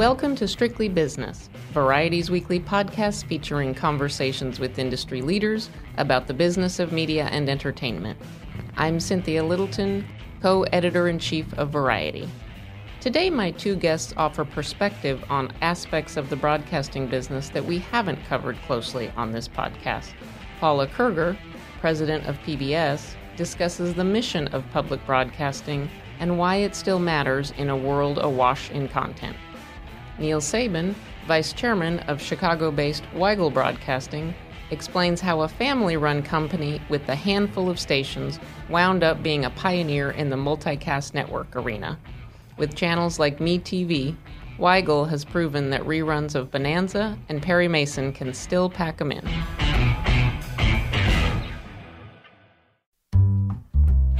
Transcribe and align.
Welcome 0.00 0.34
to 0.36 0.48
Strictly 0.48 0.88
Business, 0.88 1.50
Variety's 1.74 2.30
weekly 2.30 2.58
podcast 2.58 3.26
featuring 3.26 3.74
conversations 3.74 4.58
with 4.58 4.78
industry 4.78 5.20
leaders 5.20 5.68
about 5.98 6.26
the 6.26 6.32
business 6.32 6.78
of 6.78 6.90
media 6.90 7.26
and 7.26 7.50
entertainment. 7.50 8.18
I'm 8.78 8.98
Cynthia 8.98 9.44
Littleton, 9.44 10.06
co 10.40 10.62
editor 10.72 11.08
in 11.08 11.18
chief 11.18 11.52
of 11.58 11.68
Variety. 11.68 12.26
Today, 13.00 13.28
my 13.28 13.50
two 13.50 13.76
guests 13.76 14.14
offer 14.16 14.46
perspective 14.46 15.22
on 15.28 15.52
aspects 15.60 16.16
of 16.16 16.30
the 16.30 16.36
broadcasting 16.36 17.06
business 17.06 17.50
that 17.50 17.66
we 17.66 17.80
haven't 17.80 18.24
covered 18.24 18.56
closely 18.62 19.12
on 19.18 19.32
this 19.32 19.48
podcast. 19.48 20.14
Paula 20.60 20.86
Kerger, 20.86 21.36
president 21.78 22.26
of 22.26 22.38
PBS, 22.38 23.16
discusses 23.36 23.92
the 23.92 24.04
mission 24.04 24.48
of 24.48 24.64
public 24.70 25.04
broadcasting 25.04 25.90
and 26.20 26.38
why 26.38 26.56
it 26.56 26.74
still 26.74 26.98
matters 26.98 27.52
in 27.58 27.68
a 27.68 27.76
world 27.76 28.18
awash 28.22 28.70
in 28.70 28.88
content. 28.88 29.36
Neal 30.20 30.42
Sabin, 30.42 30.94
vice 31.26 31.54
chairman 31.54 32.00
of 32.00 32.20
Chicago 32.20 32.70
based 32.70 33.04
Weigel 33.14 33.52
Broadcasting, 33.52 34.34
explains 34.70 35.20
how 35.22 35.40
a 35.40 35.48
family 35.48 35.96
run 35.96 36.22
company 36.22 36.80
with 36.90 37.08
a 37.08 37.14
handful 37.14 37.70
of 37.70 37.80
stations 37.80 38.38
wound 38.68 39.02
up 39.02 39.22
being 39.22 39.46
a 39.46 39.50
pioneer 39.50 40.10
in 40.10 40.28
the 40.28 40.36
multicast 40.36 41.14
network 41.14 41.56
arena. 41.56 41.98
With 42.58 42.76
channels 42.76 43.18
like 43.18 43.38
MeTV, 43.38 44.14
Weigel 44.58 45.08
has 45.08 45.24
proven 45.24 45.70
that 45.70 45.82
reruns 45.84 46.34
of 46.34 46.50
Bonanza 46.50 47.18
and 47.30 47.42
Perry 47.42 47.66
Mason 47.66 48.12
can 48.12 48.34
still 48.34 48.68
pack 48.68 49.00
'em 49.00 49.12
in. 49.12 49.26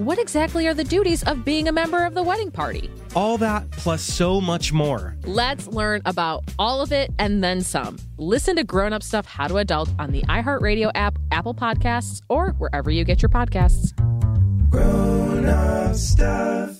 what 0.00 0.18
exactly 0.18 0.66
are 0.66 0.72
the 0.72 0.82
duties 0.82 1.22
of 1.24 1.44
being 1.44 1.68
a 1.68 1.72
member 1.72 2.06
of 2.06 2.14
the 2.14 2.22
wedding 2.22 2.50
party? 2.50 2.90
All 3.14 3.36
that 3.36 3.70
plus 3.70 4.02
so 4.02 4.40
much 4.40 4.72
more. 4.72 5.14
Let's 5.24 5.66
learn 5.66 6.00
about 6.06 6.44
all 6.58 6.80
of 6.80 6.90
it 6.90 7.10
and 7.18 7.44
then 7.44 7.60
some. 7.60 7.98
Listen 8.16 8.56
to 8.56 8.64
Grown 8.64 8.94
Up 8.94 9.02
Stuff 9.02 9.26
How 9.26 9.46
to 9.48 9.58
Adult 9.58 9.90
on 9.98 10.10
the 10.10 10.22
iHeartRadio 10.22 10.90
app, 10.94 11.18
Apple 11.30 11.54
Podcasts, 11.54 12.22
or 12.30 12.52
wherever 12.52 12.90
you 12.90 13.04
get 13.04 13.20
your 13.20 13.28
podcasts. 13.28 13.92
Grown 14.70 15.44
up 15.44 15.94
stuff. 15.94 16.79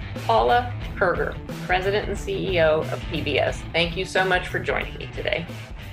Paula 0.31 0.73
Kerger, 0.95 1.35
President 1.65 2.07
and 2.07 2.17
CEO 2.17 2.89
of 2.93 2.99
PBS. 3.11 3.55
Thank 3.73 3.97
you 3.97 4.05
so 4.05 4.23
much 4.23 4.47
for 4.47 4.59
joining 4.59 4.97
me 4.97 5.09
today. 5.13 5.45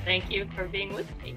Thank 0.04 0.30
you 0.30 0.48
for 0.54 0.68
being 0.68 0.94
with 0.94 1.08
me. 1.20 1.36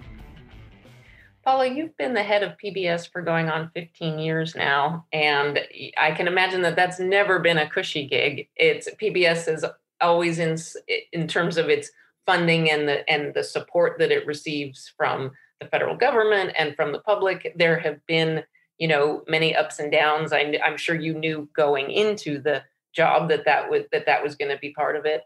Paula, 1.44 1.66
you've 1.66 1.97
been 1.97 2.13
the 2.13 2.22
head 2.22 2.44
of 2.44 2.51
PBS 2.63 3.11
for 3.11 3.23
going 3.23 3.50
on 3.50 3.72
15 3.73 4.19
years 4.19 4.56
now, 4.56 5.07
and 5.11 5.61
I 5.97 6.11
can 6.11 6.28
imagine 6.28 6.61
that 6.61 6.75
that's 6.75 7.00
never 7.00 7.40
been 7.40 7.57
a 7.57 7.67
cushy 7.67 8.06
gig. 8.06 8.47
It's 8.56 8.88
PBS 9.01 9.51
is 9.51 9.66
always 10.00 10.38
in 10.38 10.56
in 11.11 11.28
terms 11.28 11.57
of 11.57 11.69
its 11.69 11.90
funding 12.28 12.69
and 12.69 12.88
the 12.88 13.09
and 13.09 13.34
the 13.34 13.44
support 13.44 13.97
that 13.97 14.11
it 14.11 14.28
receives 14.28 14.94
from 14.95 15.31
the 15.59 15.66
federal 15.66 15.97
government 15.97 16.51
and 16.56 16.75
from 16.75 16.91
the 16.91 17.00
public. 17.00 17.51
There 17.56 17.79
have 17.79 18.06
been, 18.06 18.44
you 18.78 18.88
know, 18.88 19.23
many 19.28 19.56
ups 19.56 19.79
and 19.79 19.91
downs. 19.91 20.31
I, 20.31 20.59
I'm 20.63 20.78
sure 20.78 20.95
you 20.95 21.16
knew 21.16 21.50
going 21.56 21.90
into 21.90 22.40
the 22.40 22.61
job 22.96 23.29
that 23.29 23.46
that 23.46 23.69
was 23.69 23.84
that 23.91 24.06
that 24.06 24.24
was 24.24 24.35
going 24.35 24.52
to 24.52 24.57
be 24.57 24.74
part 24.74 24.96
of 24.96 25.06
it. 25.06 25.22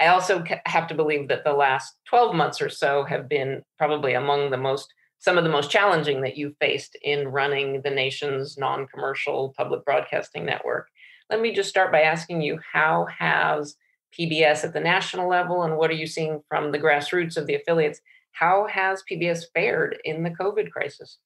I 0.00 0.06
also 0.06 0.42
have 0.64 0.86
to 0.88 0.94
believe 0.94 1.28
that 1.28 1.44
the 1.44 1.52
last 1.52 1.94
12 2.08 2.34
months 2.34 2.62
or 2.62 2.70
so 2.70 3.04
have 3.04 3.28
been 3.28 3.62
probably 3.76 4.14
among 4.14 4.50
the 4.50 4.56
most 4.56 4.92
some 5.18 5.36
of 5.36 5.44
the 5.44 5.50
most 5.50 5.70
challenging 5.70 6.22
that 6.22 6.38
you've 6.38 6.56
faced 6.58 6.96
in 7.02 7.28
running 7.28 7.82
the 7.82 7.90
nation's 7.90 8.56
non-commercial 8.56 9.52
public 9.54 9.84
broadcasting 9.84 10.46
network. 10.46 10.88
Let 11.28 11.42
me 11.42 11.54
just 11.54 11.68
start 11.68 11.92
by 11.92 12.00
asking 12.00 12.40
you 12.40 12.58
how 12.72 13.06
has 13.18 13.76
PBS 14.18 14.64
at 14.64 14.72
the 14.72 14.80
national 14.80 15.28
level 15.28 15.62
and 15.62 15.76
what 15.76 15.90
are 15.90 15.94
you 15.94 16.06
seeing 16.06 16.42
from 16.48 16.72
the 16.72 16.78
grassroots 16.78 17.36
of 17.36 17.46
the 17.46 17.54
affiliates? 17.54 18.00
How 18.32 18.66
has 18.68 19.04
PBS 19.10 19.44
fared 19.54 19.98
in 20.04 20.22
the 20.22 20.30
COVID 20.30 20.70
crisis? 20.70 21.18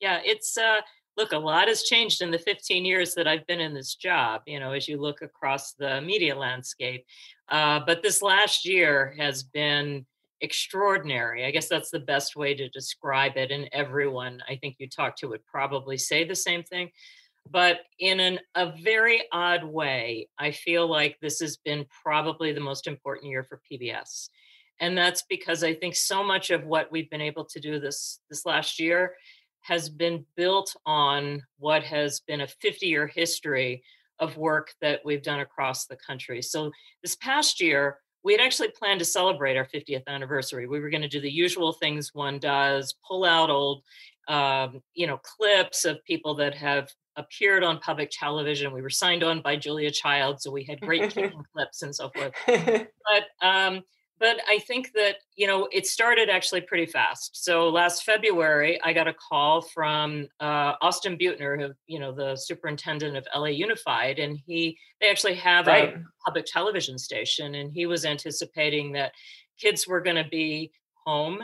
Yeah, 0.00 0.20
it's 0.24 0.58
uh 0.58 0.80
look, 1.16 1.32
a 1.32 1.38
lot 1.38 1.68
has 1.68 1.82
changed 1.82 2.22
in 2.22 2.30
the 2.30 2.38
15 2.38 2.84
years 2.84 3.14
that 3.14 3.26
I've 3.26 3.46
been 3.46 3.60
in 3.60 3.74
this 3.74 3.94
job, 3.94 4.42
you 4.46 4.60
know, 4.60 4.72
as 4.72 4.86
you 4.86 5.00
look 5.00 5.22
across 5.22 5.72
the 5.72 6.00
media 6.00 6.36
landscape. 6.36 7.04
Uh, 7.48 7.80
but 7.86 8.02
this 8.02 8.22
last 8.22 8.66
year 8.66 9.14
has 9.18 9.42
been 9.42 10.04
extraordinary. 10.40 11.46
I 11.46 11.50
guess 11.50 11.68
that's 11.68 11.90
the 11.90 12.00
best 12.00 12.36
way 12.36 12.54
to 12.54 12.68
describe 12.68 13.36
it. 13.36 13.50
And 13.50 13.68
everyone 13.72 14.42
I 14.48 14.56
think 14.56 14.76
you 14.78 14.88
talk 14.88 15.16
to 15.16 15.28
would 15.28 15.44
probably 15.46 15.96
say 15.96 16.24
the 16.24 16.34
same 16.34 16.62
thing. 16.62 16.90
But 17.48 17.80
in 17.98 18.20
an, 18.20 18.40
a 18.54 18.72
very 18.82 19.22
odd 19.32 19.64
way, 19.64 20.28
I 20.38 20.50
feel 20.50 20.88
like 20.88 21.16
this 21.20 21.38
has 21.40 21.56
been 21.56 21.86
probably 22.02 22.52
the 22.52 22.60
most 22.60 22.86
important 22.86 23.30
year 23.30 23.44
for 23.44 23.60
PBS. 23.70 24.28
And 24.80 24.98
that's 24.98 25.22
because 25.22 25.64
I 25.64 25.72
think 25.72 25.94
so 25.94 26.22
much 26.22 26.50
of 26.50 26.64
what 26.64 26.92
we've 26.92 27.08
been 27.08 27.20
able 27.20 27.44
to 27.46 27.60
do 27.60 27.80
this 27.80 28.20
this 28.28 28.44
last 28.44 28.78
year 28.78 29.14
has 29.66 29.88
been 29.88 30.24
built 30.36 30.74
on 30.86 31.42
what 31.58 31.82
has 31.82 32.20
been 32.20 32.42
a 32.42 32.46
50 32.46 32.86
year 32.86 33.06
history 33.06 33.82
of 34.18 34.36
work 34.36 34.72
that 34.80 35.00
we've 35.04 35.22
done 35.22 35.40
across 35.40 35.86
the 35.86 35.96
country. 35.96 36.40
So 36.40 36.70
this 37.02 37.16
past 37.16 37.60
year, 37.60 37.98
we 38.22 38.32
had 38.32 38.40
actually 38.40 38.68
planned 38.68 39.00
to 39.00 39.04
celebrate 39.04 39.56
our 39.56 39.66
50th 39.66 40.06
anniversary. 40.06 40.66
We 40.66 40.80
were 40.80 40.90
going 40.90 41.02
to 41.02 41.08
do 41.08 41.20
the 41.20 41.30
usual 41.30 41.72
things 41.72 42.14
one 42.14 42.38
does, 42.38 42.94
pull 43.06 43.24
out 43.24 43.50
old, 43.50 43.82
um, 44.28 44.82
you 44.94 45.06
know, 45.06 45.18
clips 45.18 45.84
of 45.84 46.02
people 46.04 46.34
that 46.36 46.54
have 46.54 46.88
appeared 47.16 47.64
on 47.64 47.78
public 47.78 48.10
television. 48.12 48.72
We 48.72 48.82
were 48.82 48.90
signed 48.90 49.24
on 49.24 49.42
by 49.42 49.56
Julia 49.56 49.90
Child, 49.90 50.40
so 50.40 50.50
we 50.50 50.64
had 50.64 50.80
great 50.80 51.12
clips 51.54 51.82
and 51.82 51.94
so 51.94 52.10
forth. 52.10 52.32
But 52.46 53.46
um, 53.46 53.82
but 54.18 54.38
I 54.48 54.58
think 54.60 54.92
that 54.94 55.16
you 55.36 55.46
know 55.46 55.68
it 55.72 55.86
started 55.86 56.28
actually 56.30 56.62
pretty 56.62 56.86
fast. 56.86 57.44
So 57.44 57.68
last 57.68 58.04
February, 58.04 58.80
I 58.82 58.92
got 58.92 59.08
a 59.08 59.14
call 59.14 59.60
from 59.60 60.28
uh, 60.40 60.72
Austin 60.80 61.18
Beutner, 61.18 61.60
who 61.60 61.72
you 61.86 61.98
know 61.98 62.12
the 62.12 62.36
superintendent 62.36 63.16
of 63.16 63.26
LA 63.34 63.46
Unified, 63.46 64.18
and 64.18 64.38
he 64.46 64.78
they 65.00 65.10
actually 65.10 65.34
have 65.34 65.66
right. 65.66 65.94
a 65.94 66.02
public 66.24 66.46
television 66.46 66.98
station, 66.98 67.56
and 67.56 67.70
he 67.72 67.86
was 67.86 68.04
anticipating 68.04 68.92
that 68.92 69.12
kids 69.60 69.86
were 69.86 70.00
going 70.00 70.22
to 70.22 70.28
be 70.28 70.72
home, 71.04 71.42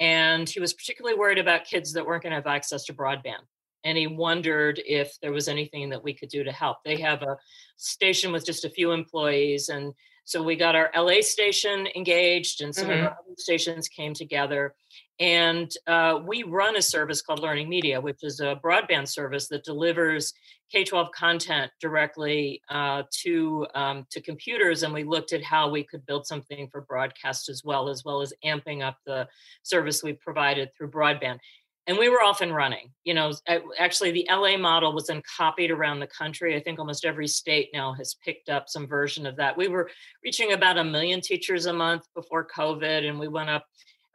and 0.00 0.48
he 0.48 0.60
was 0.60 0.72
particularly 0.72 1.18
worried 1.18 1.38
about 1.38 1.64
kids 1.64 1.92
that 1.92 2.06
weren't 2.06 2.22
going 2.22 2.30
to 2.32 2.36
have 2.36 2.46
access 2.46 2.84
to 2.84 2.94
broadband. 2.94 3.44
and 3.84 3.98
he 3.98 4.06
wondered 4.06 4.80
if 4.86 5.18
there 5.20 5.32
was 5.32 5.46
anything 5.46 5.90
that 5.90 6.02
we 6.02 6.14
could 6.14 6.30
do 6.30 6.42
to 6.42 6.52
help. 6.52 6.78
They 6.84 6.96
have 7.00 7.22
a 7.22 7.36
station 7.76 8.32
with 8.32 8.46
just 8.46 8.64
a 8.64 8.70
few 8.70 8.92
employees, 8.92 9.68
and 9.68 9.92
so 10.24 10.42
we 10.42 10.56
got 10.56 10.74
our 10.74 10.90
LA 10.94 11.20
station 11.20 11.86
engaged, 11.94 12.60
and 12.62 12.74
some 12.74 12.88
Mhm. 12.88 12.98
of 12.98 13.04
our 13.04 13.10
other 13.12 13.36
stations 13.36 13.88
came 13.88 14.14
together. 14.14 14.74
And 15.20 15.72
uh, 15.86 16.20
we 16.24 16.42
run 16.42 16.76
a 16.76 16.82
service 16.82 17.22
called 17.22 17.38
Learning 17.40 17.68
Media, 17.68 18.00
which 18.00 18.24
is 18.24 18.40
a 18.40 18.58
broadband 18.64 19.06
service 19.08 19.46
that 19.48 19.62
delivers 19.62 20.32
K 20.72 20.82
12 20.82 21.12
content 21.12 21.70
directly 21.80 22.60
uh, 22.68 23.04
to, 23.22 23.66
um, 23.76 24.06
to 24.10 24.20
computers. 24.20 24.82
And 24.82 24.92
we 24.92 25.04
looked 25.04 25.32
at 25.32 25.44
how 25.44 25.68
we 25.70 25.84
could 25.84 26.04
build 26.04 26.26
something 26.26 26.68
for 26.68 26.80
broadcast 26.80 27.48
as 27.48 27.62
well, 27.62 27.88
as 27.88 28.04
well 28.04 28.22
as 28.22 28.32
amping 28.44 28.82
up 28.82 28.96
the 29.06 29.28
service 29.62 30.02
we 30.02 30.14
provided 30.14 30.70
through 30.74 30.90
broadband. 30.90 31.38
And 31.86 31.98
we 31.98 32.08
were 32.08 32.22
off 32.22 32.40
and 32.40 32.54
running. 32.54 32.90
You 33.04 33.12
know, 33.12 33.32
actually, 33.78 34.10
the 34.10 34.26
LA 34.30 34.56
model 34.56 34.94
was 34.94 35.08
then 35.08 35.22
copied 35.36 35.70
around 35.70 36.00
the 36.00 36.06
country. 36.06 36.56
I 36.56 36.60
think 36.60 36.78
almost 36.78 37.04
every 37.04 37.28
state 37.28 37.70
now 37.74 37.92
has 37.92 38.16
picked 38.24 38.48
up 38.48 38.68
some 38.68 38.86
version 38.86 39.26
of 39.26 39.36
that. 39.36 39.56
We 39.56 39.68
were 39.68 39.90
reaching 40.24 40.52
about 40.52 40.78
a 40.78 40.84
million 40.84 41.20
teachers 41.20 41.66
a 41.66 41.72
month 41.72 42.04
before 42.14 42.46
COVID, 42.46 43.06
and 43.08 43.18
we 43.18 43.28
went 43.28 43.50
up 43.50 43.66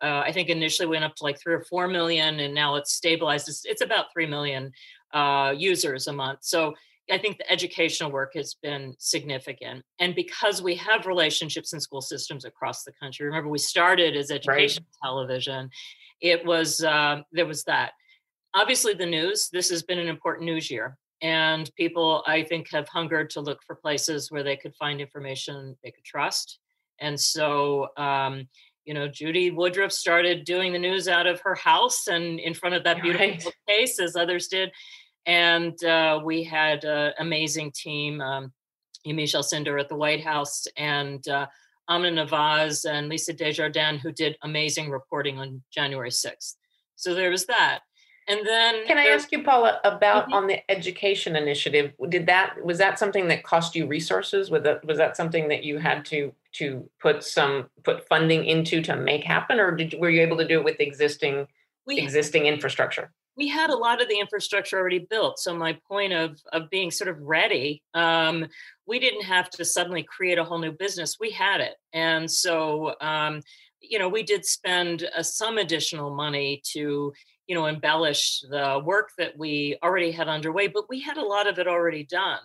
uh, 0.01 0.23
I 0.25 0.31
think 0.31 0.49
initially 0.49 0.87
went 0.87 1.03
up 1.03 1.15
to 1.15 1.23
like 1.23 1.39
three 1.39 1.53
or 1.53 1.63
four 1.63 1.87
million, 1.87 2.39
and 2.39 2.53
now 2.53 2.75
it's 2.75 2.93
stabilized. 2.93 3.49
It's, 3.49 3.65
it's 3.65 3.81
about 3.81 4.05
three 4.13 4.25
million 4.25 4.71
uh, 5.13 5.53
users 5.57 6.07
a 6.07 6.13
month. 6.13 6.39
So 6.43 6.73
I 7.11 7.17
think 7.17 7.37
the 7.37 7.51
educational 7.51 8.11
work 8.11 8.33
has 8.35 8.53
been 8.53 8.95
significant. 8.99 9.83
And 9.99 10.13
because 10.15 10.61
we 10.61 10.75
have 10.75 11.07
relationships 11.07 11.73
in 11.73 11.79
school 11.79 12.01
systems 12.01 12.45
across 12.45 12.83
the 12.83 12.91
country, 12.93 13.25
remember 13.25 13.49
we 13.49 13.57
started 13.57 14.15
as 14.15 14.31
education 14.31 14.85
television, 15.03 15.69
it 16.21 16.45
was 16.45 16.83
uh, 16.83 17.21
there 17.31 17.45
was 17.45 17.63
that. 17.65 17.91
Obviously, 18.53 18.93
the 18.93 19.05
news. 19.05 19.49
This 19.51 19.69
has 19.69 19.83
been 19.83 19.99
an 19.99 20.07
important 20.07 20.45
news 20.45 20.69
year. 20.71 20.97
And 21.21 21.69
people, 21.75 22.23
I 22.27 22.43
think, 22.43 22.71
have 22.71 22.87
hungered 22.87 23.29
to 23.31 23.41
look 23.41 23.59
for 23.67 23.75
places 23.75 24.31
where 24.31 24.41
they 24.43 24.55
could 24.55 24.73
find 24.75 25.01
information 25.01 25.75
they 25.83 25.91
could 25.91 26.05
trust. 26.05 26.59
And 26.99 27.19
so, 27.19 27.89
um, 27.97 28.47
you 28.85 28.93
know, 28.93 29.07
Judy 29.07 29.51
Woodruff 29.51 29.91
started 29.91 30.45
doing 30.45 30.71
the 30.71 30.79
news 30.79 31.07
out 31.07 31.27
of 31.27 31.41
her 31.41 31.55
house 31.55 32.07
and 32.07 32.39
in 32.39 32.53
front 32.53 32.75
of 32.75 32.83
that 32.85 33.01
beautiful 33.01 33.27
Right. 33.27 33.43
bookcase, 33.43 33.99
as 33.99 34.15
others 34.15 34.47
did. 34.47 34.71
And 35.25 35.81
uh, 35.83 36.21
we 36.23 36.43
had 36.43 36.85
an 36.85 37.13
amazing 37.19 37.73
team, 37.73 38.21
um, 38.21 38.53
Yamiche 39.05 39.35
Alcindor 39.35 39.79
at 39.79 39.89
the 39.89 39.95
White 39.95 40.23
House, 40.23 40.65
and 40.77 41.25
uh, 41.27 41.47
Amna 41.89 42.11
Nawaz 42.11 42.89
and 42.89 43.09
Lisa 43.09 43.33
Desjardins, 43.33 44.01
who 44.01 44.11
did 44.11 44.37
amazing 44.43 44.89
reporting 44.89 45.39
on 45.39 45.63
January 45.71 46.11
6th. 46.11 46.55
So 46.95 47.13
there 47.13 47.31
was 47.31 47.45
that. 47.47 47.79
And 48.27 48.45
then 48.45 48.85
Can 48.85 48.99
I 48.99 49.07
ask 49.07 49.31
you, 49.31 49.41
Paula, 49.43 49.81
about 49.83 50.29
Mhm. 50.29 50.33
on 50.33 50.47
the 50.47 50.71
education 50.71 51.35
initiative? 51.35 51.93
Did 52.09 52.27
that 52.27 52.63
was 52.63 52.77
that 52.77 52.99
something 52.99 53.27
that 53.29 53.43
cost 53.43 53.75
you 53.75 53.87
resources? 53.87 54.51
Was 54.51 54.61
that 54.63 54.85
was 54.85 54.99
that 54.99 55.17
something 55.17 55.47
that 55.47 55.63
you 55.63 55.79
had 55.79 56.05
to 56.05 56.35
to 56.53 56.87
put 56.99 57.23
some 57.23 57.71
put 57.83 58.07
funding 58.07 58.45
into 58.45 58.81
to 58.83 58.95
make 58.95 59.23
happen, 59.23 59.59
or 59.59 59.71
did 59.71 59.95
were 59.99 60.11
you 60.11 60.21
able 60.21 60.37
to 60.37 60.47
do 60.47 60.59
it 60.59 60.63
with 60.63 60.79
existing 60.79 61.47
we, 61.87 61.97
existing 61.99 62.45
infrastructure? 62.45 63.11
we 63.35 63.47
had 63.47 63.69
a 63.69 63.75
lot 63.75 64.01
of 64.01 64.09
the 64.09 64.19
infrastructure 64.19 64.77
already 64.77 64.99
built. 64.99 65.39
So 65.39 65.55
my 65.55 65.73
point 65.87 66.13
of 66.13 66.39
of 66.53 66.69
being 66.69 66.91
sort 66.91 67.07
of 67.07 67.19
ready, 67.21 67.81
um, 67.95 68.47
we 68.89 68.99
didn't 68.99 69.23
have 69.23 69.49
to 69.51 69.63
suddenly 69.63 70.03
create 70.03 70.39
a 70.39 70.43
whole 70.43 70.57
new 70.57 70.71
business. 70.71 71.17
We 71.19 71.29
had 71.29 71.61
it, 71.61 71.75
and 71.93 72.29
so 72.29 72.95
um, 72.99 73.41
you 73.79 73.99
know 73.99 74.09
we 74.09 74.23
did 74.23 74.43
spend 74.43 75.07
uh, 75.15 75.21
some 75.21 75.59
additional 75.59 76.13
money 76.13 76.61
to 76.73 77.13
you 77.47 77.55
know 77.55 77.67
embellish 77.67 78.41
the 78.49 78.81
work 78.83 79.11
that 79.19 79.37
we 79.37 79.77
already 79.83 80.11
had 80.11 80.27
underway, 80.27 80.67
but 80.67 80.89
we 80.89 80.99
had 80.99 81.17
a 81.17 81.25
lot 81.25 81.47
of 81.47 81.59
it 81.59 81.67
already 81.67 82.03
done, 82.03 82.41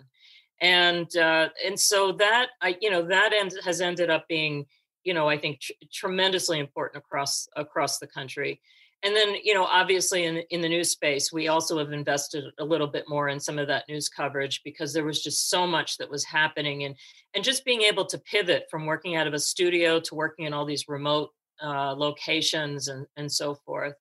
and 0.60 1.16
uh, 1.16 1.48
and 1.64 1.80
so 1.80 2.12
that 2.12 2.48
I 2.60 2.76
you 2.80 2.90
know 2.90 3.02
that 3.02 3.32
end 3.32 3.54
has 3.64 3.80
ended 3.80 4.10
up 4.10 4.28
being 4.28 4.66
you 5.02 5.14
know 5.14 5.28
I 5.28 5.38
think 5.38 5.60
tr- 5.60 5.72
tremendously 5.90 6.58
important 6.58 7.02
across 7.02 7.48
across 7.56 7.98
the 7.98 8.06
country 8.06 8.60
and 9.04 9.14
then 9.14 9.36
you 9.44 9.54
know 9.54 9.64
obviously 9.64 10.24
in 10.24 10.38
in 10.50 10.60
the 10.60 10.68
news 10.68 10.90
space 10.90 11.32
we 11.32 11.48
also 11.48 11.78
have 11.78 11.92
invested 11.92 12.44
a 12.58 12.64
little 12.64 12.86
bit 12.86 13.04
more 13.08 13.28
in 13.28 13.38
some 13.38 13.58
of 13.58 13.68
that 13.68 13.84
news 13.88 14.08
coverage 14.08 14.62
because 14.64 14.92
there 14.92 15.04
was 15.04 15.22
just 15.22 15.50
so 15.50 15.66
much 15.66 15.98
that 15.98 16.10
was 16.10 16.24
happening 16.24 16.84
and 16.84 16.96
and 17.34 17.44
just 17.44 17.64
being 17.64 17.82
able 17.82 18.04
to 18.06 18.18
pivot 18.18 18.64
from 18.70 18.86
working 18.86 19.16
out 19.16 19.26
of 19.26 19.34
a 19.34 19.38
studio 19.38 20.00
to 20.00 20.14
working 20.14 20.46
in 20.46 20.52
all 20.52 20.64
these 20.64 20.88
remote 20.88 21.30
uh, 21.62 21.94
locations 21.96 22.88
and 22.88 23.06
and 23.16 23.30
so 23.30 23.54
forth. 23.54 23.94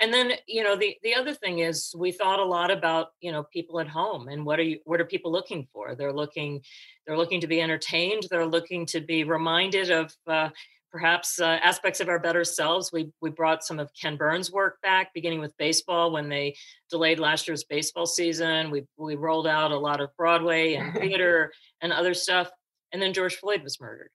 And 0.00 0.12
then 0.12 0.32
you 0.46 0.62
know 0.62 0.76
the 0.76 0.96
the 1.02 1.14
other 1.14 1.34
thing 1.34 1.60
is 1.60 1.94
we 1.96 2.12
thought 2.12 2.38
a 2.38 2.44
lot 2.44 2.70
about 2.70 3.08
you 3.20 3.32
know 3.32 3.44
people 3.52 3.80
at 3.80 3.88
home 3.88 4.28
and 4.28 4.44
what 4.44 4.58
are 4.58 4.64
you 4.64 4.78
what 4.84 5.00
are 5.00 5.06
people 5.06 5.32
looking 5.32 5.66
for? 5.72 5.94
They're 5.94 6.12
looking 6.12 6.60
they're 7.06 7.16
looking 7.16 7.40
to 7.40 7.46
be 7.46 7.60
entertained. 7.60 8.24
They're 8.30 8.46
looking 8.46 8.86
to 8.86 9.00
be 9.00 9.24
reminded 9.24 9.90
of 9.90 10.14
uh, 10.26 10.50
perhaps 10.92 11.40
uh, 11.40 11.58
aspects 11.62 12.00
of 12.00 12.08
our 12.08 12.18
better 12.18 12.44
selves. 12.44 12.92
We 12.92 13.10
we 13.20 13.30
brought 13.30 13.64
some 13.64 13.80
of 13.80 13.90
Ken 13.98 14.16
Burns' 14.16 14.52
work 14.52 14.80
back, 14.82 15.12
beginning 15.14 15.40
with 15.40 15.56
baseball 15.56 16.12
when 16.12 16.28
they 16.28 16.54
delayed 16.90 17.18
last 17.18 17.48
year's 17.48 17.64
baseball 17.64 18.06
season. 18.06 18.70
We 18.70 18.84
we 18.98 19.16
rolled 19.16 19.46
out 19.46 19.72
a 19.72 19.78
lot 19.78 20.00
of 20.00 20.14
Broadway 20.16 20.74
and 20.74 20.94
theater 21.00 21.52
and 21.80 21.92
other 21.92 22.14
stuff, 22.14 22.50
and 22.92 23.00
then 23.00 23.14
George 23.14 23.36
Floyd 23.36 23.62
was 23.62 23.80
murdered, 23.80 24.10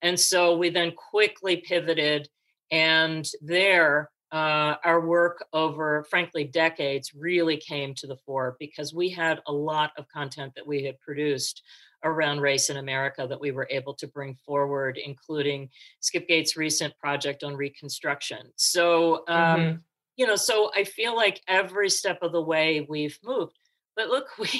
and 0.00 0.18
so 0.18 0.56
we 0.56 0.70
then 0.70 0.92
quickly 0.92 1.56
pivoted, 1.56 2.28
and 2.70 3.28
there. 3.42 4.08
Uh, 4.30 4.76
our 4.82 5.06
work 5.06 5.44
over, 5.52 6.06
frankly, 6.08 6.42
decades 6.42 7.12
really 7.14 7.58
came 7.58 7.92
to 7.92 8.06
the 8.06 8.16
fore 8.24 8.56
because 8.58 8.94
we 8.94 9.10
had 9.10 9.42
a 9.46 9.52
lot 9.52 9.90
of 9.98 10.08
content 10.08 10.54
that 10.56 10.66
we 10.66 10.82
had 10.82 10.98
produced 11.00 11.60
around 12.04 12.40
race 12.40 12.70
in 12.70 12.76
America 12.76 13.26
that 13.28 13.40
we 13.40 13.50
were 13.52 13.66
able 13.70 13.94
to 13.94 14.06
bring 14.06 14.34
forward, 14.34 14.98
including 14.98 15.70
Skip 16.00 16.28
Gates' 16.28 16.56
recent 16.56 16.96
project 16.98 17.44
on 17.44 17.54
Reconstruction. 17.56 18.52
So, 18.56 19.24
um, 19.28 19.60
Mhm. 19.62 19.84
you 20.16 20.26
know, 20.26 20.36
so 20.36 20.70
I 20.74 20.84
feel 20.84 21.16
like 21.16 21.40
every 21.48 21.90
step 21.90 22.18
of 22.22 22.32
the 22.32 22.42
way 22.42 22.82
we've 22.88 23.18
moved. 23.24 23.58
But 23.96 24.08
look, 24.08 24.28
we 24.38 24.50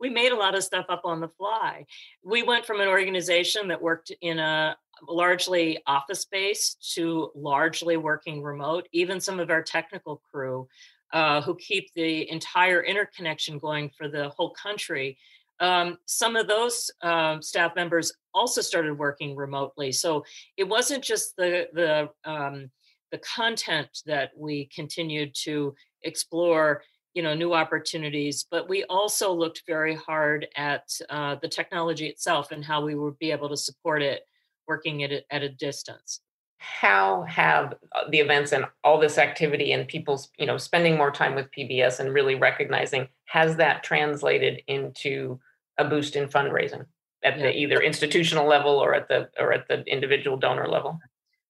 we 0.00 0.10
made 0.10 0.32
a 0.32 0.36
lot 0.36 0.54
of 0.54 0.64
stuff 0.64 0.86
up 0.88 1.02
on 1.04 1.20
the 1.20 1.28
fly. 1.28 1.86
We 2.22 2.42
went 2.42 2.66
from 2.66 2.80
an 2.80 2.88
organization 2.88 3.68
that 3.68 3.80
worked 3.82 4.10
in 4.20 4.38
a 4.38 4.76
largely 5.08 5.78
office 5.86 6.24
based 6.24 6.94
to 6.94 7.30
largely 7.34 7.96
working 7.96 8.42
remote. 8.42 8.88
Even 8.92 9.20
some 9.20 9.38
of 9.40 9.50
our 9.50 9.62
technical 9.62 10.16
crew, 10.30 10.68
uh, 11.12 11.40
who 11.42 11.54
keep 11.56 11.92
the 11.94 12.28
entire 12.30 12.82
interconnection 12.82 13.58
going 13.58 13.90
for 13.90 14.08
the 14.08 14.30
whole 14.30 14.50
country, 14.50 15.18
um, 15.60 15.98
some 16.06 16.36
of 16.36 16.48
those 16.48 16.90
um, 17.02 17.40
staff 17.42 17.74
members 17.74 18.12
also 18.34 18.60
started 18.60 18.98
working 18.98 19.34
remotely. 19.36 19.92
So 19.92 20.24
it 20.56 20.64
wasn't 20.64 21.02
just 21.02 21.36
the 21.36 21.68
the 21.72 22.10
um, 22.30 22.70
the 23.12 23.18
content 23.18 23.88
that 24.06 24.30
we 24.36 24.68
continued 24.74 25.34
to 25.44 25.74
explore, 26.02 26.82
you 27.14 27.22
know, 27.22 27.34
new 27.34 27.54
opportunities, 27.54 28.46
but 28.50 28.68
we 28.68 28.84
also 28.84 29.32
looked 29.32 29.62
very 29.66 29.94
hard 29.94 30.46
at 30.56 30.88
uh, 31.08 31.36
the 31.40 31.48
technology 31.48 32.06
itself 32.06 32.50
and 32.50 32.64
how 32.64 32.84
we 32.84 32.94
would 32.94 33.18
be 33.18 33.30
able 33.30 33.48
to 33.48 33.56
support 33.56 34.02
it 34.02 34.22
working 34.66 35.04
at 35.04 35.12
a, 35.12 35.22
at 35.30 35.42
a 35.42 35.48
distance. 35.48 36.20
How 36.58 37.22
have 37.22 37.74
uh, 37.94 38.10
the 38.10 38.18
events 38.18 38.52
and 38.52 38.64
all 38.82 38.98
this 38.98 39.18
activity 39.18 39.72
and 39.72 39.86
people's 39.86 40.30
you 40.38 40.46
know 40.46 40.56
spending 40.56 40.96
more 40.96 41.10
time 41.10 41.34
with 41.34 41.50
PBS 41.56 42.00
and 42.00 42.12
really 42.12 42.34
recognizing 42.34 43.08
has 43.26 43.56
that 43.56 43.84
translated 43.84 44.62
into 44.66 45.38
a 45.78 45.84
boost 45.84 46.16
in 46.16 46.28
fundraising 46.28 46.86
at 47.22 47.38
Yeah. 47.38 47.44
the 47.44 47.56
either 47.56 47.80
institutional 47.80 48.46
level 48.46 48.78
or 48.78 48.94
at 48.94 49.08
the 49.08 49.30
or 49.38 49.52
at 49.52 49.68
the 49.68 49.82
individual 49.84 50.36
donor 50.36 50.68
level? 50.68 50.98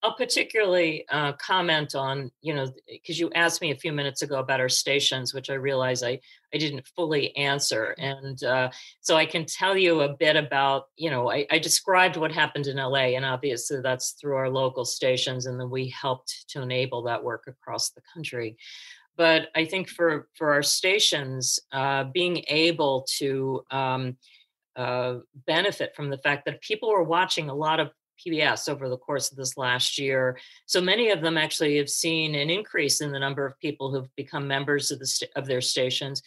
I'll 0.03 0.15
particularly 0.15 1.05
uh, 1.09 1.33
comment 1.33 1.97
on, 1.97 2.31
you 2.41 2.55
know, 2.55 2.73
because 2.87 3.19
you 3.19 3.31
asked 3.35 3.61
me 3.61 3.73
a 3.73 3.77
few 3.77 3.93
minutes 3.93 4.23
ago 4.23 4.39
about 4.39 4.61
our 4.61 4.69
stations, 4.69 5.35
which 5.35 5.51
I 5.51 5.55
realize 5.55 6.03
I, 6.05 6.21
I 6.55 6.59
didn't 6.59 6.87
fully 6.95 7.35
answer. 7.35 7.95
And 7.99 8.41
uh, 8.45 8.71
so 9.01 9.17
I 9.17 9.27
can 9.27 9.47
tell 9.47 9.77
you 9.77 10.03
a 10.03 10.15
bit 10.15 10.37
about, 10.37 10.85
you 10.97 11.11
know, 11.11 11.31
I, 11.33 11.47
I 11.51 11.59
described 11.59 12.17
what 12.19 12.31
happened 12.31 12.69
in 12.69 12.77
LA, 12.77 13.17
and 13.17 13.25
obviously 13.25 13.81
that's 13.81 14.13
through 14.13 14.37
our 14.37 14.51
local 14.51 14.85
stations, 14.85 15.47
and 15.47 15.59
then 15.59 15.71
we 15.71 15.89
helped 15.89 16.45
to 16.51 16.63
enable 16.63 17.03
that 17.05 17.25
work 17.25 17.45
across 17.49 17.91
the 17.91 18.03
country. 18.15 18.59
But 19.17 19.49
I 19.55 19.65
think 19.65 19.89
for 19.89 20.29
for 20.35 20.53
our 20.53 20.63
stations, 20.63 21.59
uh, 21.73 22.05
being 22.05 22.45
able 22.49 23.07
to 23.19 23.63
um, 23.71 24.17
uh, 24.77 25.19
benefit 25.47 25.95
from 25.97 26.11
the 26.11 26.19
fact 26.19 26.45
that 26.45 26.61
people 26.61 26.91
were 26.91 27.03
watching 27.03 27.49
a 27.49 27.55
lot 27.55 27.81
of 27.81 27.91
PBS 28.25 28.69
over 28.69 28.89
the 28.89 28.97
course 28.97 29.31
of 29.31 29.37
this 29.37 29.57
last 29.57 29.99
year. 29.99 30.39
So 30.67 30.81
many 30.81 31.11
of 31.11 31.21
them 31.21 31.37
actually 31.37 31.77
have 31.77 31.91
seen 31.91 32.35
an 32.35 32.51
increase 32.51 33.01
in 33.01 33.13
the 33.13 33.19
number 33.19 33.47
of 33.47 33.59
people 33.61 33.91
who've 33.91 34.15
become 34.17 34.49
members 34.49 34.91
of 34.91 34.99
the 34.99 35.07
sta- 35.07 35.27
of 35.37 35.47
their 35.47 35.61
stations. 35.61 36.23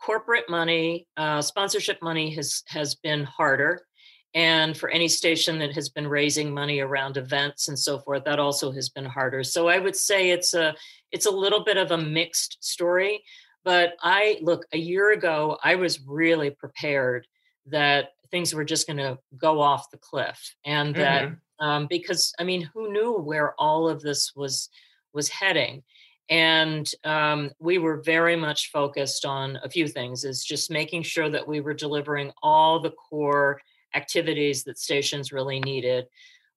Corporate 0.00 0.48
money, 0.48 1.06
uh, 1.16 1.42
sponsorship 1.42 2.02
money 2.02 2.34
has 2.34 2.62
has 2.68 2.94
been 2.94 3.24
harder, 3.24 3.86
and 4.34 4.76
for 4.76 4.88
any 4.90 5.08
station 5.08 5.58
that 5.58 5.72
has 5.72 5.88
been 5.88 6.06
raising 6.06 6.54
money 6.54 6.80
around 6.80 7.16
events 7.16 7.68
and 7.68 7.78
so 7.78 7.98
forth, 7.98 8.24
that 8.24 8.38
also 8.38 8.70
has 8.70 8.88
been 8.88 9.04
harder. 9.04 9.42
So 9.42 9.68
I 9.68 9.78
would 9.78 9.96
say 9.96 10.30
it's 10.30 10.54
a 10.54 10.74
it's 11.10 11.26
a 11.26 11.30
little 11.30 11.64
bit 11.64 11.76
of 11.76 11.90
a 11.90 11.98
mixed 11.98 12.62
story. 12.62 13.22
But 13.64 13.94
I 14.02 14.38
look 14.40 14.66
a 14.72 14.78
year 14.78 15.12
ago, 15.12 15.58
I 15.62 15.74
was 15.74 16.00
really 16.06 16.50
prepared 16.50 17.26
that 17.66 18.10
things 18.30 18.54
were 18.54 18.64
just 18.64 18.86
going 18.86 18.96
to 18.98 19.18
go 19.36 19.60
off 19.60 19.90
the 19.90 19.98
cliff, 19.98 20.54
and 20.64 20.94
that 20.94 21.24
Mm-hmm. 21.28 21.66
um, 21.66 21.86
because 21.88 22.32
I 22.38 22.44
mean, 22.44 22.70
who 22.72 22.92
knew 22.92 23.14
where 23.14 23.54
all 23.58 23.88
of 23.88 24.00
this 24.00 24.32
was 24.36 24.68
was 25.12 25.28
heading? 25.28 25.82
And 26.30 26.88
um, 27.02 27.50
we 27.58 27.78
were 27.78 28.00
very 28.02 28.36
much 28.36 28.70
focused 28.70 29.24
on 29.24 29.58
a 29.64 29.68
few 29.68 29.88
things: 29.88 30.24
is 30.24 30.44
just 30.44 30.70
making 30.70 31.02
sure 31.02 31.28
that 31.28 31.48
we 31.48 31.60
were 31.60 31.74
delivering 31.74 32.30
all 32.42 32.78
the 32.78 32.92
core 32.92 33.60
activities 33.94 34.64
that 34.64 34.78
stations 34.78 35.32
really 35.32 35.60
needed. 35.60 36.06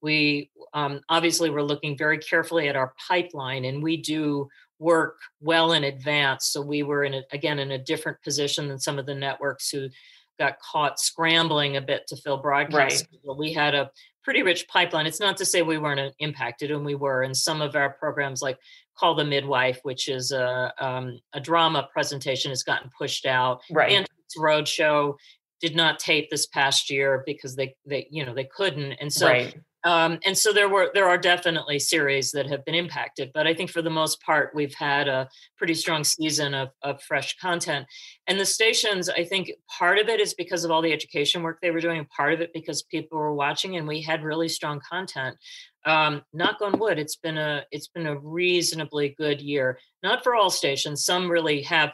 We 0.02 0.50
um, 0.74 1.00
obviously 1.08 1.50
were 1.50 1.62
looking 1.62 1.96
very 1.96 2.18
carefully 2.18 2.68
at 2.68 2.76
our 2.76 2.94
pipeline, 3.08 3.64
and 3.64 3.82
we 3.82 3.96
do 3.96 4.48
work 4.78 5.18
well 5.40 5.72
in 5.72 5.84
advance. 5.84 6.46
So 6.46 6.60
we 6.60 6.82
were 6.82 7.04
in 7.04 7.14
a, 7.14 7.22
again 7.32 7.58
in 7.58 7.70
a 7.72 7.78
different 7.78 8.20
position 8.22 8.68
than 8.68 8.78
some 8.78 8.98
of 8.98 9.06
the 9.06 9.14
networks 9.14 9.70
who 9.70 9.88
got 10.38 10.58
caught 10.60 10.98
scrambling 10.98 11.76
a 11.76 11.80
bit 11.80 12.06
to 12.08 12.16
fill 12.16 12.38
broadcast. 12.38 13.06
Well, 13.22 13.36
We 13.36 13.52
had 13.52 13.74
a 13.74 13.90
pretty 14.24 14.42
rich 14.42 14.66
pipeline. 14.68 15.06
It's 15.06 15.20
not 15.20 15.36
to 15.36 15.44
say 15.44 15.62
we 15.62 15.78
weren't 15.78 16.00
uh, 16.00 16.10
impacted, 16.18 16.70
and 16.70 16.84
we 16.84 16.94
were. 16.94 17.22
And 17.22 17.36
some 17.36 17.62
of 17.62 17.76
our 17.76 17.90
programs, 17.90 18.42
like 18.42 18.58
Call 18.96 19.14
the 19.14 19.24
Midwife, 19.24 19.80
which 19.82 20.08
is 20.08 20.32
a 20.32 20.72
um, 20.78 21.20
a 21.32 21.40
drama 21.40 21.88
presentation, 21.92 22.50
has 22.50 22.62
gotten 22.62 22.90
pushed 22.96 23.26
out. 23.26 23.62
Right. 23.70 23.92
And 23.92 24.06
Roadshow 24.36 25.14
did 25.60 25.76
not 25.76 25.98
tape 25.98 26.30
this 26.30 26.46
past 26.46 26.90
year 26.90 27.22
because 27.26 27.56
they 27.56 27.74
they 27.86 28.06
you 28.10 28.24
know 28.24 28.34
they 28.34 28.48
couldn't, 28.56 28.92
and 28.92 29.12
so 29.12 29.28
right. 29.28 29.56
um, 29.84 30.18
and 30.24 30.36
so 30.36 30.52
there 30.52 30.68
were 30.68 30.90
there 30.94 31.08
are 31.08 31.18
definitely 31.18 31.78
series 31.78 32.32
that 32.32 32.46
have 32.48 32.64
been 32.64 32.74
impacted, 32.74 33.30
but 33.32 33.46
I 33.46 33.54
think 33.54 33.70
for 33.70 33.82
the 33.82 33.90
most 33.90 34.20
part 34.22 34.54
we've 34.54 34.74
had 34.74 35.08
a 35.08 35.28
pretty 35.56 35.74
strong 35.74 36.04
season 36.04 36.54
of 36.54 36.70
of 36.82 37.02
fresh 37.02 37.36
content. 37.38 37.86
And 38.26 38.38
the 38.38 38.46
stations, 38.46 39.08
I 39.08 39.24
think 39.24 39.52
part 39.78 39.98
of 39.98 40.08
it 40.08 40.20
is 40.20 40.34
because 40.34 40.64
of 40.64 40.70
all 40.70 40.82
the 40.82 40.92
education 40.92 41.42
work 41.42 41.58
they 41.60 41.70
were 41.70 41.80
doing, 41.80 42.06
part 42.16 42.32
of 42.32 42.40
it 42.40 42.52
because 42.52 42.82
people 42.82 43.18
were 43.18 43.34
watching, 43.34 43.76
and 43.76 43.88
we 43.88 44.02
had 44.02 44.22
really 44.22 44.48
strong 44.48 44.80
content. 44.88 45.36
Um, 45.86 46.22
knock 46.32 46.62
on 46.62 46.78
wood, 46.78 46.98
it's 46.98 47.16
been 47.16 47.38
a 47.38 47.64
it's 47.70 47.88
been 47.88 48.06
a 48.06 48.18
reasonably 48.18 49.14
good 49.16 49.40
year. 49.40 49.78
Not 50.02 50.24
for 50.24 50.34
all 50.34 50.50
stations, 50.50 51.04
some 51.04 51.30
really 51.30 51.62
have 51.62 51.92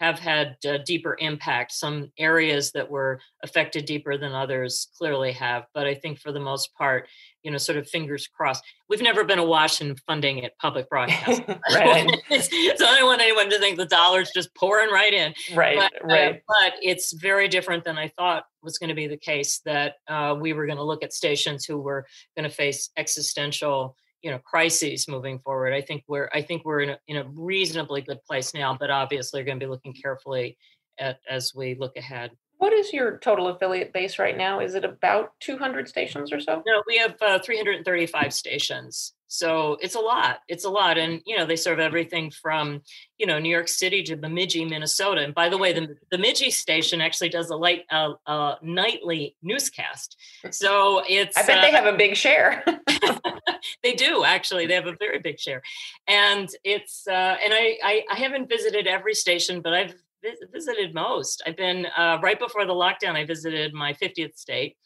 have 0.00 0.18
had 0.18 0.56
uh, 0.66 0.78
deeper 0.78 1.14
impact. 1.20 1.72
Some 1.72 2.10
areas 2.18 2.72
that 2.72 2.90
were 2.90 3.20
affected 3.44 3.84
deeper 3.84 4.16
than 4.16 4.32
others 4.32 4.88
clearly 4.96 5.30
have, 5.32 5.66
but 5.74 5.86
I 5.86 5.94
think 5.94 6.18
for 6.18 6.32
the 6.32 6.40
most 6.40 6.74
part, 6.74 7.06
you 7.42 7.50
know, 7.50 7.58
sort 7.58 7.76
of 7.76 7.86
fingers 7.86 8.26
crossed. 8.26 8.64
We've 8.88 9.02
never 9.02 9.24
been 9.24 9.38
awash 9.38 9.82
in 9.82 9.96
funding 10.06 10.42
at 10.42 10.58
public 10.58 10.88
broadcast. 10.88 11.42
right. 11.74 12.08
so 12.30 12.86
I 12.86 12.96
don't 12.98 13.06
want 13.06 13.20
anyone 13.20 13.50
to 13.50 13.58
think 13.58 13.76
the 13.76 13.86
dollars 13.86 14.30
just 14.34 14.54
pouring 14.54 14.90
right 14.90 15.12
in. 15.12 15.34
Right. 15.54 15.76
But, 15.76 16.02
uh, 16.02 16.06
right. 16.06 16.42
but 16.48 16.72
it's 16.82 17.12
very 17.12 17.48
different 17.48 17.84
than 17.84 17.98
I 17.98 18.08
thought 18.08 18.44
was 18.62 18.78
going 18.78 18.88
to 18.88 18.94
be 18.94 19.06
the 19.06 19.18
case. 19.18 19.60
That 19.66 19.96
uh, 20.08 20.34
we 20.38 20.54
were 20.54 20.64
going 20.64 20.78
to 20.78 20.84
look 20.84 21.02
at 21.02 21.12
stations 21.12 21.66
who 21.66 21.78
were 21.78 22.06
going 22.36 22.48
to 22.48 22.54
face 22.54 22.88
existential, 22.96 23.96
you 24.22 24.30
know, 24.30 24.38
crises 24.38 25.08
moving 25.08 25.38
forward. 25.40 25.72
I 25.72 25.80
think 25.80 26.04
we're 26.08 26.28
I 26.32 26.42
think 26.42 26.64
we're 26.64 26.80
in 26.80 26.90
a, 26.90 26.98
in 27.08 27.16
a 27.16 27.24
reasonably 27.28 28.02
good 28.02 28.22
place 28.24 28.54
now, 28.54 28.76
but 28.78 28.90
obviously, 28.90 29.40
we're 29.40 29.46
going 29.46 29.60
to 29.60 29.66
be 29.66 29.70
looking 29.70 29.94
carefully 29.94 30.56
at 30.98 31.18
as 31.28 31.52
we 31.54 31.74
look 31.74 31.96
ahead. 31.96 32.30
What 32.58 32.74
is 32.74 32.92
your 32.92 33.16
total 33.18 33.48
affiliate 33.48 33.94
base 33.94 34.18
right 34.18 34.36
now? 34.36 34.60
Is 34.60 34.74
it 34.74 34.84
about 34.84 35.32
200 35.40 35.88
stations 35.88 36.30
or 36.30 36.40
so? 36.40 36.62
No, 36.66 36.82
we 36.86 36.98
have 36.98 37.14
uh, 37.22 37.38
335 37.38 38.34
stations. 38.34 39.14
So 39.28 39.78
it's 39.80 39.94
a 39.94 40.00
lot. 40.00 40.40
It's 40.48 40.64
a 40.64 40.68
lot. 40.68 40.98
And, 40.98 41.22
you 41.24 41.38
know, 41.38 41.46
they 41.46 41.56
serve 41.56 41.78
everything 41.78 42.30
from, 42.30 42.82
you 43.16 43.26
know, 43.26 43.38
New 43.38 43.48
York 43.48 43.68
City 43.68 44.02
to 44.02 44.16
Bemidji, 44.16 44.64
Minnesota. 44.64 45.22
And 45.22 45.32
by 45.32 45.48
the 45.48 45.56
way, 45.56 45.72
the 45.72 45.96
Bemidji 46.10 46.50
station 46.50 47.00
actually 47.00 47.28
does 47.28 47.48
a 47.48 47.56
light, 47.56 47.84
uh, 47.90 48.14
uh, 48.26 48.56
nightly 48.60 49.36
newscast. 49.40 50.16
So 50.50 51.02
it's. 51.08 51.38
I 51.38 51.46
bet 51.46 51.62
they 51.62 51.70
have 51.70 51.86
a 51.86 51.96
big 51.96 52.16
share. 52.16 52.64
they 53.82 53.94
do 53.94 54.24
actually. 54.24 54.66
They 54.66 54.74
have 54.74 54.86
a 54.86 54.96
very 54.98 55.18
big 55.18 55.38
share, 55.38 55.62
and 56.06 56.48
it's 56.64 57.06
uh, 57.08 57.36
and 57.42 57.52
I, 57.52 57.78
I 57.82 58.04
I 58.10 58.16
haven't 58.16 58.48
visited 58.48 58.86
every 58.86 59.14
station, 59.14 59.60
but 59.60 59.72
I've 59.74 59.94
visited 60.52 60.94
most. 60.94 61.42
I've 61.46 61.56
been 61.56 61.86
uh, 61.96 62.18
right 62.22 62.38
before 62.38 62.66
the 62.66 62.74
lockdown. 62.74 63.14
I 63.14 63.24
visited 63.24 63.72
my 63.72 63.94
50th 63.94 64.36
state, 64.36 64.76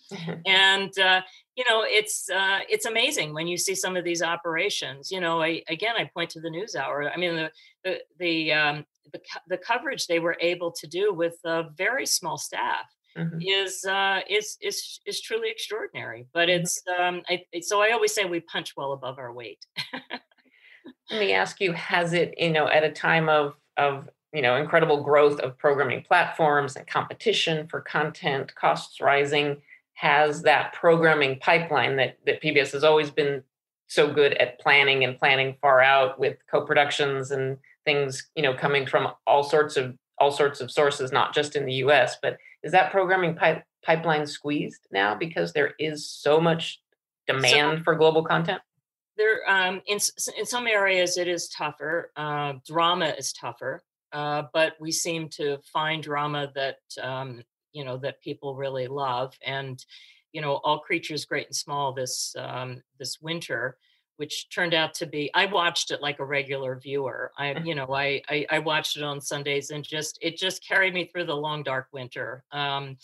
and 0.47 0.97
uh, 0.99 1.23
you 1.56 1.64
know 1.68 1.85
it's 1.85 2.28
uh, 2.30 2.61
it's 2.68 2.87
amazing 2.87 3.35
when 3.35 3.47
you 3.47 3.56
see 3.56 3.75
some 3.75 3.97
of 3.97 4.04
these 4.04 4.23
operations. 4.23 5.11
You 5.11 5.21
know, 5.21 5.42
I 5.42 5.62
again 5.68 5.94
I 5.99 6.11
point 6.12 6.30
to 6.30 6.40
the 6.40 6.50
news 6.50 6.76
hour. 6.76 7.11
I 7.11 7.16
mean 7.16 7.37
the 7.37 7.50
the 7.83 8.00
the 8.18 8.52
um, 8.52 8.85
the, 9.12 9.21
the 9.49 9.59
coverage 9.59 10.06
they 10.06 10.18
were 10.18 10.37
able 10.40 10.73
to 10.73 10.87
do 10.87 11.12
with 11.12 11.37
a 11.44 11.64
very 11.76 12.06
small 12.06 12.38
staff 12.38 12.87
Mhm. 13.16 13.47
is 13.47 13.85
uh, 13.85 14.21
is 14.28 14.56
is 14.61 15.00
is 15.06 15.21
truly 15.21 15.50
extraordinary. 15.50 16.26
But 16.33 16.49
Mhm. 16.49 16.56
it's 16.61 16.83
um, 16.99 17.23
I, 17.28 17.44
so 17.62 17.83
I 17.83 17.92
always 17.92 18.14
say 18.14 18.25
we 18.25 18.40
punch 18.40 18.75
well 18.76 18.92
above 18.92 19.18
our 19.18 19.33
weight. 19.33 19.66
Let 21.11 21.21
me 21.21 21.33
ask 21.33 21.61
you, 21.61 21.73
has 21.73 22.12
it, 22.12 22.35
you 22.38 22.50
know, 22.50 22.68
at 22.68 22.85
a 22.85 22.90
time 22.90 23.28
of 23.28 23.54
of 23.76 24.09
you 24.33 24.42
know 24.42 24.56
incredible 24.56 25.02
growth 25.02 25.38
of 25.40 25.56
programming 25.59 26.02
platforms 26.02 26.76
and 26.76 26.87
competition 26.87 27.66
for 27.68 27.80
content, 27.80 28.54
costs 28.54 29.00
rising, 29.00 29.61
has 29.94 30.42
that 30.42 30.73
programming 30.73 31.38
pipeline 31.40 31.97
that 31.97 32.18
that 32.26 32.40
PBS 32.42 32.73
has 32.73 32.85
always 32.85 33.11
been 33.11 33.42
so 33.88 34.12
good 34.12 34.35
at 34.35 34.59
planning 34.61 35.04
and 35.04 35.18
planning 35.18 35.56
far 35.61 35.80
out 35.80 36.18
with 36.18 36.38
co-productions 36.50 37.30
and 37.30 37.59
things, 37.85 38.30
you 38.35 38.42
know, 38.42 38.54
coming 38.54 38.87
from 38.87 39.09
all 39.26 39.42
sorts 39.44 39.76
of 39.76 39.97
all 40.18 40.30
sorts 40.30 40.61
of 40.61 40.71
sources, 40.71 41.12
not 41.12 41.35
just 41.35 41.54
in 41.56 41.66
the 41.66 41.75
US, 41.75 42.16
but 42.23 42.38
is 42.64 42.73
that 42.73 42.90
programming 42.90 43.37
pipe, 43.37 43.62
pipeline 43.85 44.26
squeezed 44.26 44.88
now 44.90 45.14
because 45.14 45.52
there 45.52 45.75
is 45.78 46.11
so 46.11 46.40
much 46.40 46.80
demand 47.28 47.85
for 47.85 47.94
global 47.94 48.25
content? 48.25 48.61
there 49.16 49.49
um, 49.49 49.80
in 49.87 49.99
in 50.38 50.47
some 50.47 50.66
areas 50.66 51.16
it 51.16 51.28
is 51.28 51.49
tougher. 51.49 52.11
Uh, 52.16 52.54
drama 52.66 53.14
is 53.16 53.33
tougher, 53.33 53.83
uh, 54.12 54.44
but 54.52 54.75
we 54.80 54.90
seem 54.90 55.28
to 55.30 55.59
find 55.73 56.02
drama 56.02 56.50
that 56.54 56.78
um, 57.02 57.42
you 57.73 57.85
know 57.85 57.97
that 57.99 58.21
people 58.23 58.54
really 58.54 58.87
love, 58.87 59.35
and 59.44 59.85
you 60.33 60.40
know, 60.40 60.61
all 60.64 60.80
creatures 60.80 61.25
great 61.25 61.47
and 61.47 61.56
small 61.56 61.92
this 61.92 62.35
um, 62.38 62.83
this 62.99 63.21
winter. 63.21 63.78
Which 64.16 64.49
turned 64.49 64.75
out 64.75 64.94
to 64.94 65.06
be, 65.06 65.30
I 65.35 65.47
watched 65.47 65.90
it 65.90 66.00
like 66.00 66.21
a 66.21 66.25
regular 66.25 66.76
viewer. 66.76 67.33
I, 67.37 67.59
you 67.59 67.75
know, 67.75 67.92
I, 67.92 68.23
I 68.28 68.47
I 68.50 68.59
watched 68.61 68.97
it 68.97 69.02
on 69.02 69.21
Sundays 69.21 69.71
and 69.71 69.85
just 69.85 70.18
it 70.23 70.37
just 70.37 70.66
carried 70.66 70.94
me 70.94 71.06
through 71.06 71.25
the 71.25 71.37
long 71.37 71.62
dark 71.62 71.88
winter. 71.92 72.44
Um, 72.52 72.97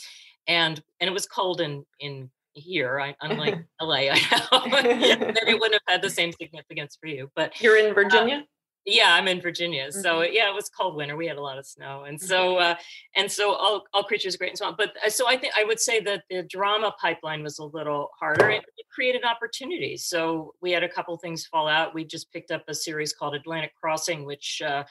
and 0.47 0.83
and 1.00 1.09
it 1.09 1.12
was 1.12 1.26
cold 1.26 1.61
in 1.61 1.85
in 1.99 2.31
here. 2.55 3.00
I, 3.00 3.14
unlike 3.21 3.59
LA, 3.81 4.11
I 4.11 4.21
know 4.52 4.71
that 4.71 5.45
it 5.47 5.55
wouldn't 5.55 5.81
have 5.87 5.95
had 5.95 6.02
the 6.02 6.11
same 6.11 6.33
significance 6.33 6.97
for 7.00 7.09
you. 7.09 7.31
But 7.35 7.61
You're 7.61 7.76
in 7.76 7.95
Virginia? 7.95 8.45
Yeah, 8.87 9.14
I'm 9.14 9.28
in 9.28 9.40
Virginia, 9.40 9.92
so 9.92 10.22
yeah, 10.22 10.49
it 10.49 10.54
was 10.54 10.70
cold 10.70 10.96
winter. 10.96 11.16
We 11.16 11.26
had 11.26 11.37
a 11.37 11.42
lot 11.42 11.58
of 11.58 11.66
snow, 11.66 12.04
and 12.04 12.20
so 12.20 12.56
uh, 12.56 12.76
and 13.14 13.30
so 13.30 13.52
all 13.52 13.84
all 13.92 14.02
creatures 14.02 14.37
great 14.37 14.50
and 14.50 14.58
small. 14.58 14.75
But 14.76 14.94
uh, 15.04 15.10
so 15.10 15.28
I 15.28 15.37
think 15.37 15.52
I 15.56 15.64
would 15.64 15.78
say 15.78 16.00
that 16.00 16.25
the 16.30 16.44
drama 16.44 16.94
pipeline 17.00 17.42
was 17.42 17.58
a 17.58 17.64
little 17.64 18.10
harder. 18.18 18.49
It, 18.49 18.64
it 18.78 18.87
created 18.88 19.22
opportunities. 19.25 20.06
So 20.06 20.54
we 20.62 20.70
had 20.70 20.82
a 20.82 20.88
couple 20.88 21.16
things 21.18 21.46
fall 21.46 21.68
out. 21.68 21.94
We 21.94 22.04
just 22.04 22.32
picked 22.32 22.50
up 22.50 22.64
a 22.68 22.75
series 22.75 23.12
called 23.12 23.34
Atlantic 23.34 23.72
Crossing, 23.80 24.25
which. 24.25 24.62
Uh, 24.64 24.84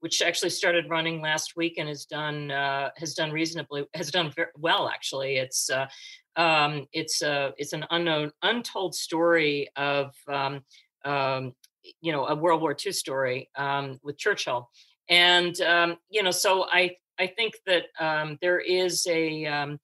which 0.00 0.20
actually 0.20 0.50
started 0.50 0.90
running 0.90 1.22
last 1.22 1.56
week 1.56 1.78
and 1.78 1.88
has 1.88 2.04
done 2.04 2.50
uh, 2.50 2.90
has 2.98 3.14
done 3.14 3.32
reasonably 3.32 3.86
has 3.94 4.10
done 4.10 4.30
very 4.36 4.50
well 4.58 4.86
actually. 4.86 5.36
It's 5.36 5.70
uh, 5.70 5.86
um, 6.36 6.86
it's 6.92 7.22
uh, 7.22 7.52
it's 7.56 7.72
an 7.72 7.86
unknown 7.90 8.30
untold 8.42 8.94
story 8.94 9.66
of 9.76 10.12
um, 10.28 10.62
um, 11.06 11.54
you 12.00 12.12
know 12.12 12.26
a 12.26 12.34
World 12.34 12.60
War 12.60 12.76
II 12.84 12.92
story 12.92 13.50
um, 13.56 13.98
with 14.02 14.18
Churchill, 14.18 14.70
and 15.08 15.60
um, 15.62 15.96
you 16.08 16.22
know 16.22 16.30
so 16.30 16.66
I 16.70 16.96
I 17.18 17.26
think 17.26 17.54
that 17.66 17.84
um, 18.00 18.38
there 18.40 18.60
is 18.60 19.06
a 19.08 19.44
um, 19.46 19.78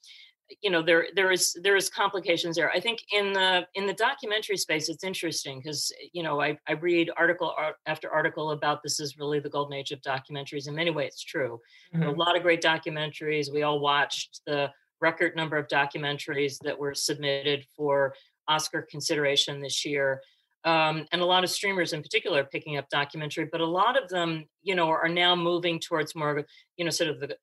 you 0.62 0.70
know 0.70 0.82
there 0.82 1.06
there 1.14 1.30
is 1.30 1.56
there 1.62 1.76
is 1.76 1.88
complications 1.88 2.56
there. 2.56 2.70
I 2.70 2.80
think 2.80 3.00
in 3.12 3.32
the 3.32 3.66
in 3.74 3.86
the 3.86 3.92
documentary 3.92 4.56
space 4.56 4.88
it's 4.88 5.04
interesting 5.04 5.60
because 5.60 5.92
you 6.12 6.22
know 6.22 6.40
I 6.40 6.58
I 6.68 6.72
read 6.72 7.10
article 7.16 7.54
after 7.86 8.10
article 8.10 8.50
about 8.50 8.82
this 8.82 9.00
is 9.00 9.18
really 9.18 9.40
the 9.40 9.50
golden 9.50 9.74
age 9.74 9.92
of 9.92 10.00
documentaries. 10.02 10.68
In 10.68 10.74
many 10.74 10.90
ways, 10.90 11.12
it's 11.12 11.24
true. 11.24 11.60
Are 11.94 12.02
a 12.08 12.12
lot 12.12 12.36
of 12.36 12.42
great 12.42 12.62
documentaries. 12.62 13.52
We 13.52 13.62
all 13.62 13.80
watched 13.80 14.40
the 14.46 14.70
record 15.00 15.34
number 15.36 15.56
of 15.56 15.68
documentaries 15.68 16.58
that 16.62 16.78
were 16.78 16.94
submitted 16.94 17.64
for 17.76 18.14
Oscar 18.48 18.86
consideration 18.90 19.60
this 19.60 19.84
year. 19.84 20.20
Um, 20.64 21.06
and 21.12 21.22
a 21.22 21.26
lot 21.26 21.42
of 21.44 21.50
streamers 21.50 21.92
in 21.92 22.02
particular 22.02 22.42
are 22.42 22.44
picking 22.44 22.76
up 22.76 22.88
documentary, 22.90 23.48
but 23.50 23.60
a 23.62 23.66
lot 23.66 24.00
of 24.02 24.08
them, 24.10 24.44
you 24.62 24.74
know, 24.74 24.88
are 24.88 25.08
now 25.08 25.34
moving 25.34 25.80
towards 25.80 26.14
more, 26.14 26.44
you 26.76 26.84
know, 26.84 26.90
sort 26.90 27.10
of 27.10 27.20
the 27.20 27.36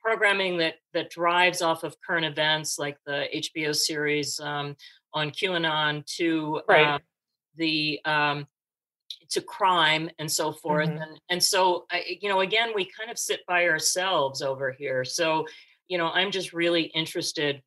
programming 0.00 0.58
that 0.58 0.76
that 0.92 1.10
drives 1.10 1.62
off 1.62 1.84
of 1.84 1.96
current 2.06 2.26
events, 2.26 2.78
like 2.78 2.98
the 3.06 3.26
HBO 3.34 3.74
series 3.74 4.38
um, 4.40 4.76
on 5.14 5.30
QAnon, 5.30 6.04
to 6.16 6.60
Right. 6.68 6.94
uh, 6.94 6.98
the 7.56 8.00
um, 8.04 8.46
to 9.30 9.40
crime 9.40 10.10
and 10.18 10.30
so 10.30 10.52
forth 10.52 10.88
Mhm. 10.88 11.02
and 11.02 11.20
and 11.30 11.42
so 11.42 11.86
I, 11.90 12.18
you 12.20 12.28
know 12.28 12.40
again 12.40 12.72
we 12.74 12.84
kind 12.84 13.10
of 13.10 13.18
sit 13.18 13.40
by 13.46 13.66
ourselves 13.68 14.42
over 14.42 14.72
here 14.72 15.04
so 15.04 15.46
you 15.88 15.98
know 15.98 16.08
i'm 16.08 16.30
just 16.30 16.52
really 16.52 16.84
interested 16.84 17.62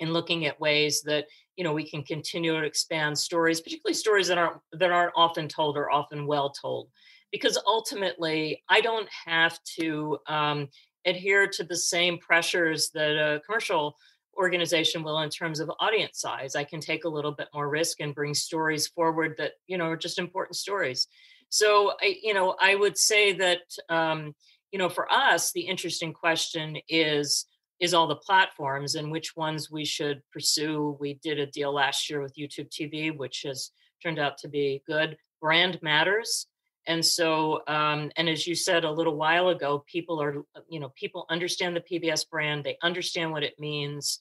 in 0.00 0.12
looking 0.12 0.46
at 0.46 0.60
ways 0.60 1.02
that 1.02 1.26
you 1.60 1.64
know 1.64 1.74
we 1.74 1.84
can 1.84 2.02
continue 2.02 2.58
to 2.58 2.66
expand 2.66 3.18
stories 3.18 3.60
particularly 3.60 3.92
stories 3.92 4.28
that 4.28 4.38
aren't 4.38 4.56
that 4.72 4.90
aren't 4.90 5.12
often 5.14 5.46
told 5.46 5.76
or 5.76 5.90
often 5.90 6.26
well 6.26 6.48
told. 6.48 6.88
Because 7.30 7.58
ultimately 7.66 8.62
i 8.70 8.80
don't 8.80 9.08
have 9.26 9.58
to 9.78 10.16
um, 10.26 10.68
adhere 11.04 11.46
to 11.46 11.62
the 11.62 11.76
same 11.76 12.16
pressures 12.16 12.90
that 12.94 13.10
a 13.10 13.40
commercial 13.44 13.94
organization 14.38 15.02
will 15.02 15.18
in 15.20 15.28
terms 15.28 15.60
of 15.60 15.70
audience 15.80 16.18
size. 16.18 16.56
I 16.56 16.64
can 16.64 16.80
take 16.80 17.04
a 17.04 17.10
little 17.16 17.32
bit 17.32 17.48
more 17.52 17.68
risk 17.68 18.00
and 18.00 18.14
bring 18.14 18.32
stories 18.32 18.86
forward 18.86 19.34
that 19.36 19.52
you 19.66 19.76
know 19.76 19.88
are 19.90 19.98
just 19.98 20.18
important 20.18 20.56
stories. 20.56 21.08
So 21.50 21.92
i 22.00 22.16
you 22.22 22.32
know 22.32 22.56
i 22.58 22.74
would 22.74 22.96
say 22.96 23.34
that 23.44 23.64
um, 23.90 24.34
you 24.72 24.78
know 24.78 24.88
for 24.88 25.06
us 25.12 25.52
the 25.52 25.66
interesting 25.72 26.14
question 26.14 26.78
is 26.88 27.44
is 27.80 27.94
all 27.94 28.06
the 28.06 28.16
platforms 28.16 28.94
and 28.94 29.10
which 29.10 29.36
ones 29.36 29.70
we 29.70 29.84
should 29.84 30.22
pursue. 30.32 30.96
We 31.00 31.14
did 31.14 31.38
a 31.38 31.46
deal 31.46 31.72
last 31.72 32.08
year 32.10 32.20
with 32.20 32.36
youtube 32.36 32.70
tv 32.70 33.16
which 33.16 33.42
has 33.46 33.72
turned 34.02 34.18
out 34.18 34.38
to 34.38 34.48
be 34.48 34.82
good. 34.86 35.16
Brand 35.40 35.78
matters. 35.82 36.46
And 36.86 37.04
so 37.04 37.62
um, 37.66 38.10
and 38.16 38.28
as 38.28 38.46
you 38.46 38.54
said 38.54 38.84
a 38.84 38.90
little 38.90 39.16
while 39.16 39.48
ago 39.48 39.84
people 39.86 40.20
are 40.22 40.42
you 40.68 40.80
know 40.80 40.92
people 40.94 41.26
understand 41.30 41.76
the 41.76 41.80
pbs 41.80 42.28
brand 42.28 42.64
they 42.64 42.76
understand 42.82 43.32
what 43.32 43.42
it 43.42 43.58
means. 43.58 44.20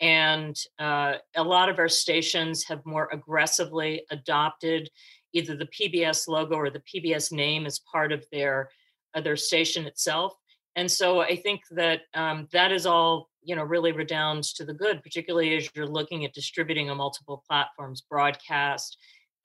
And 0.00 0.56
uh, 0.78 1.16
a 1.36 1.42
lot 1.42 1.68
of 1.68 1.78
our 1.78 1.88
stations 1.88 2.64
have 2.64 2.80
more 2.86 3.10
aggressively 3.12 4.06
adopted 4.10 4.88
either 5.32 5.56
the 5.56 5.66
pbs 5.66 6.26
logo 6.28 6.54
or 6.54 6.70
the 6.70 6.80
pbs 6.80 7.32
name 7.32 7.66
as 7.66 7.80
part 7.80 8.12
of 8.12 8.24
their 8.32 8.70
uh, 9.14 9.20
their 9.20 9.36
station 9.36 9.86
itself 9.86 10.34
and 10.76 10.90
so 10.90 11.20
i 11.20 11.36
think 11.36 11.60
that 11.70 12.02
um, 12.14 12.48
that 12.52 12.72
is 12.72 12.86
all 12.86 13.28
you 13.42 13.56
know 13.56 13.62
really 13.62 13.92
redounds 13.92 14.52
to 14.52 14.64
the 14.64 14.74
good 14.74 15.02
particularly 15.02 15.56
as 15.56 15.68
you're 15.74 15.86
looking 15.86 16.24
at 16.24 16.32
distributing 16.32 16.90
on 16.90 16.96
multiple 16.96 17.42
platforms 17.48 18.02
broadcast 18.08 18.96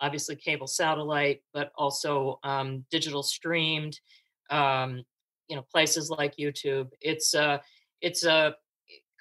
obviously 0.02 0.36
cable 0.36 0.68
satellite, 0.68 1.42
but 1.54 1.72
also 1.76 2.40
um, 2.44 2.86
digital 2.92 3.24
streamed, 3.24 4.00
um, 4.50 5.04
you 5.48 5.56
know, 5.56 5.66
places 5.72 6.10
like 6.10 6.38
YouTube. 6.38 6.90
It's 7.02 7.34
a 7.34 7.62
it's 8.02 8.26
a 8.26 8.56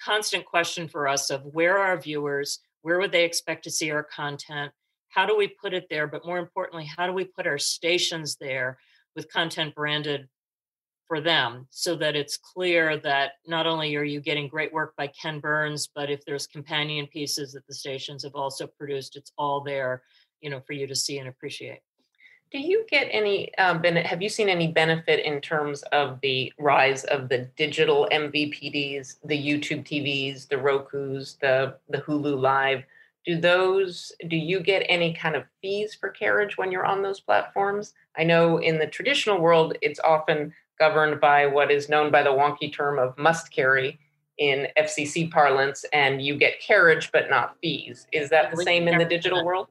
constant 0.03 0.45
question 0.45 0.89
for 0.89 1.07
us 1.09 1.31
of 1.31 1.43
where 1.45 1.79
are 1.79 1.89
our 1.89 2.01
viewers, 2.01 2.61
where 2.83 2.99
would 2.99 3.13
they 3.13 3.25
expect 3.25 3.65
to 3.65 3.71
see 3.71 3.91
our 3.91 4.03
content, 4.03 4.73
how 5.09 5.25
do 5.25 5.37
we 5.37 5.49
put 5.49 5.73
it 5.73 5.87
there, 5.89 6.07
but 6.07 6.27
more 6.27 6.39
importantly, 6.39 6.85
how 6.85 7.07
do 7.07 7.13
we 7.13 7.25
put 7.25 7.47
our 7.47 7.59
stations 7.59 8.37
there 8.37 8.79
with 9.15 9.33
content 9.33 9.75
branded 9.75 10.29
for 11.07 11.21
them 11.21 11.67
so 11.71 11.95
that 11.97 12.17
it's 12.17 12.37
clear 12.37 12.99
that 12.99 13.33
not 13.47 13.67
only 13.67 13.95
are 13.97 14.05
you 14.05 14.21
getting 14.21 14.49
great 14.49 14.73
work 14.73 14.95
by 14.97 15.07
Ken 15.09 15.41
Burns, 15.41 15.89
but 15.95 16.11
if 16.11 16.25
there's 16.25 16.47
companion 16.47 17.07
pieces 17.07 17.53
that 17.53 17.67
the 17.67 17.75
stations 17.75 18.23
have 18.25 18.35
also 18.35 18.67
produced, 18.67 19.17
it's 19.17 19.33
all 19.37 19.61
there 19.61 20.03
you 20.45 20.51
know 20.51 20.61
for 20.61 20.75
you 20.75 20.87
to 20.87 20.95
see 20.95 21.19
and 21.19 21.29
appreciate 21.29 21.81
Do 22.53 22.59
you 22.59 22.85
get 22.89 23.09
any 23.11 23.53
um, 23.57 23.81
benefit? 23.83 24.07
Have 24.07 24.23
you 24.23 24.29
seen 24.29 24.49
any 24.49 24.69
benefit 24.69 25.25
in 25.25 25.41
terms 25.41 25.83
of 25.91 26.21
the 26.21 26.53
rise 26.59 27.03
of 27.05 27.29
the 27.29 27.49
digital 27.57 28.07
MVPDs, 28.13 29.17
the 29.25 29.39
YouTube 29.49 29.85
TVs, 29.85 30.47
the 30.47 30.59
Roku's, 30.59 31.37
the 31.41 31.77
the 31.89 31.99
Hulu 31.99 32.39
Live? 32.39 32.85
Do 33.27 33.41
those? 33.41 34.13
Do 34.29 34.37
you 34.37 34.61
get 34.61 34.85
any 34.87 35.15
kind 35.15 35.35
of 35.35 35.45
fees 35.63 35.95
for 35.95 36.11
carriage 36.11 36.59
when 36.59 36.71
you're 36.71 36.85
on 36.85 37.03
those 37.03 37.21
platforms? 37.21 37.95
I 38.17 38.23
know 38.23 38.59
in 38.59 38.79
the 38.79 38.87
traditional 38.87 39.41
world, 39.41 39.77
it's 39.81 39.99
often 40.01 40.53
governed 40.79 41.21
by 41.21 41.47
what 41.47 41.71
is 41.71 41.89
known 41.89 42.11
by 42.11 42.23
the 42.23 42.31
wonky 42.31 42.73
term 42.73 42.99
of 42.99 43.17
must 43.19 43.51
carry 43.53 43.99
in 44.39 44.67
FCC 44.77 45.31
parlance, 45.31 45.85
and 45.93 46.21
you 46.21 46.37
get 46.37 46.61
carriage 46.61 47.11
but 47.13 47.31
not 47.31 47.57
fees. 47.63 48.07
Is 48.13 48.31
that 48.31 48.51
the 48.51 48.57
We 48.57 48.65
same 48.65 48.89
in 48.89 48.99
the 48.99 49.05
digital 49.05 49.39
but- 49.39 49.45
world? 49.45 49.69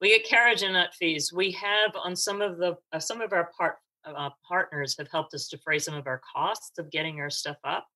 we 0.00 0.10
get 0.10 0.24
carriage 0.24 0.62
and 0.62 0.74
not 0.74 0.94
fees 0.94 1.32
we 1.32 1.50
have 1.50 1.90
on 1.96 2.14
some 2.14 2.40
of 2.40 2.56
the 2.58 2.76
uh, 2.92 3.00
some 3.00 3.20
of 3.20 3.32
our 3.32 3.50
part 3.58 3.78
uh, 4.04 4.30
partners 4.48 4.94
have 4.96 5.08
helped 5.08 5.34
us 5.34 5.48
defray 5.48 5.76
some 5.76 5.94
of 5.94 6.06
our 6.06 6.20
costs 6.32 6.78
of 6.78 6.88
getting 6.92 7.18
our 7.18 7.28
stuff 7.28 7.56
up 7.64 7.88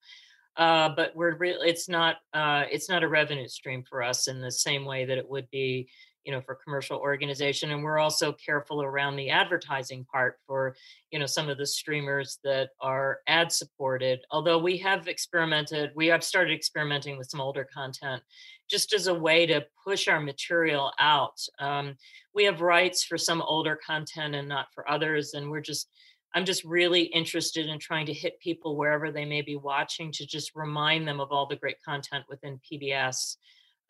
uh, 0.57 0.89
but 0.97 1.15
we're 1.15 1.37
really 1.37 1.69
it's 1.69 1.89
not 1.89 2.17
uh, 2.35 2.65
it's 2.69 2.89
not 2.89 3.05
a 3.05 3.09
revenue 3.09 3.47
stream 3.47 3.85
for 3.89 4.03
us 4.03 4.27
in 4.27 4.41
the 4.41 4.51
same 4.51 4.85
way 4.85 5.05
that 5.05 5.17
it 5.17 5.29
would 5.31 5.49
be 5.53 5.89
you 6.25 6.33
know 6.33 6.41
for 6.41 6.55
commercial 6.55 6.99
organization 6.99 7.71
and 7.71 7.83
we're 7.83 7.99
also 7.99 8.33
careful 8.33 8.83
around 8.83 9.17
the 9.17 9.31
advertising 9.31 10.05
part 10.13 10.37
for 10.47 10.75
you 11.11 11.19
know 11.19 11.27
some 11.27 11.49
of 11.49 11.59
the 11.59 11.67
streamers 11.67 12.39
that 12.45 12.71
are 12.81 13.19
ad 13.27 13.51
supported. 13.51 14.21
Although 14.31 14.59
we 14.59 14.77
have 14.79 15.09
experimented 15.09 15.91
we 15.95 16.07
have 16.07 16.25
started 16.25 16.55
experimenting 16.55 17.19
with 17.19 17.29
some 17.29 17.41
older 17.41 17.67
content 17.75 18.23
just 18.71 18.95
as 18.95 19.07
a 19.07 19.15
way 19.15 19.45
to 19.47 19.65
push 19.85 20.09
our 20.09 20.21
material 20.21 20.93
out. 20.99 21.39
Um, 21.59 21.97
we 22.35 22.45
have 22.45 22.63
rights 22.63 23.05
for 23.05 23.19
some 23.19 23.43
older 23.43 23.79
content 23.85 24.35
and 24.35 24.49
not 24.49 24.67
for 24.75 24.91
others 24.91 25.35
and 25.35 25.51
we're 25.51 25.61
just 25.61 25.89
i'm 26.35 26.45
just 26.45 26.65
really 26.65 27.03
interested 27.03 27.67
in 27.67 27.79
trying 27.79 28.07
to 28.07 28.13
hit 28.13 28.41
people 28.41 28.77
wherever 28.77 29.11
they 29.11 29.25
may 29.25 29.43
be 29.43 29.57
watching 29.57 30.11
to 30.13 30.27
just 30.27 30.53
remind 30.55 31.07
them 31.07 31.21
of 31.21 31.31
all 31.31 31.47
the 31.47 31.57
great 31.57 31.83
content 31.85 32.25
within 32.29 32.61
pbs 32.71 33.37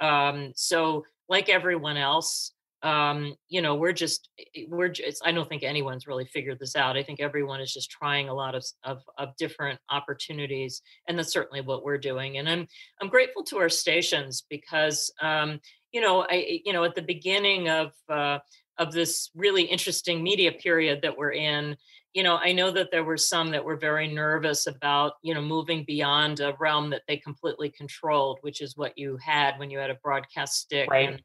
um, 0.01 0.53
so 0.57 1.05
like 1.33 1.49
everyone 1.49 1.97
else 1.97 2.53
um, 2.83 3.37
you 3.49 3.63
know 3.63 3.75
we're 3.77 3.93
just 3.93 4.29
we're 4.69 4.89
just 4.89 5.23
i 5.25 5.33
don't 5.33 5.49
think 5.49 5.63
anyone's 5.63 6.07
really 6.07 6.25
figured 6.27 6.59
this 6.59 6.77
out. 6.77 6.97
I 6.97 7.03
think 7.03 7.21
everyone 7.21 7.61
is 7.61 7.73
just 7.73 7.91
trying 7.91 8.29
a 8.29 8.35
lot 8.35 8.55
of, 8.55 8.65
of 8.85 8.99
of 9.17 9.37
different 9.37 9.79
opportunities 9.89 10.83
and 11.07 11.19
that's 11.19 11.33
certainly 11.33 11.61
what 11.61 11.85
we're 11.85 11.99
doing 11.99 12.39
and 12.39 12.49
i'm 12.49 12.67
i'm 13.01 13.09
grateful 13.09 13.45
to 13.45 13.59
our 13.59 13.69
stations 13.69 14.45
because 14.51 15.13
um, 15.23 15.61
you 15.93 16.01
know 16.01 16.27
i 16.29 16.61
you 16.65 16.73
know 16.73 16.85
at 16.85 16.95
the 16.95 17.03
beginning 17.15 17.69
of 17.69 17.93
uh, 18.09 18.39
of 18.79 18.93
this 18.93 19.31
really 19.35 19.63
interesting 19.63 20.23
media 20.23 20.51
period 20.51 21.01
that 21.03 21.17
we're 21.17 21.33
in 21.33 21.77
you 22.15 22.23
know 22.23 22.37
i 22.37 22.53
know 22.53 22.71
that 22.71 22.91
there 22.91 23.05
were 23.05 23.17
some 23.17 23.51
that 23.51 23.65
were 23.65 23.77
very 23.77 24.13
nervous 24.13 24.67
about 24.67 25.15
you 25.23 25.35
know 25.35 25.43
moving 25.43 25.85
beyond 25.85 26.41
a 26.41 26.55
realm 26.59 26.91
that 26.91 27.03
they 27.09 27.17
completely 27.17 27.71
controlled 27.71 28.39
which 28.43 28.61
is 28.61 28.77
what 28.77 28.97
you 28.97 29.17
had 29.17 29.59
when 29.59 29.71
you 29.71 29.79
had 29.79 29.91
a 29.91 29.99
broadcast 30.03 30.55
stick 30.55 30.91
Right. 30.91 31.11
and, 31.11 31.23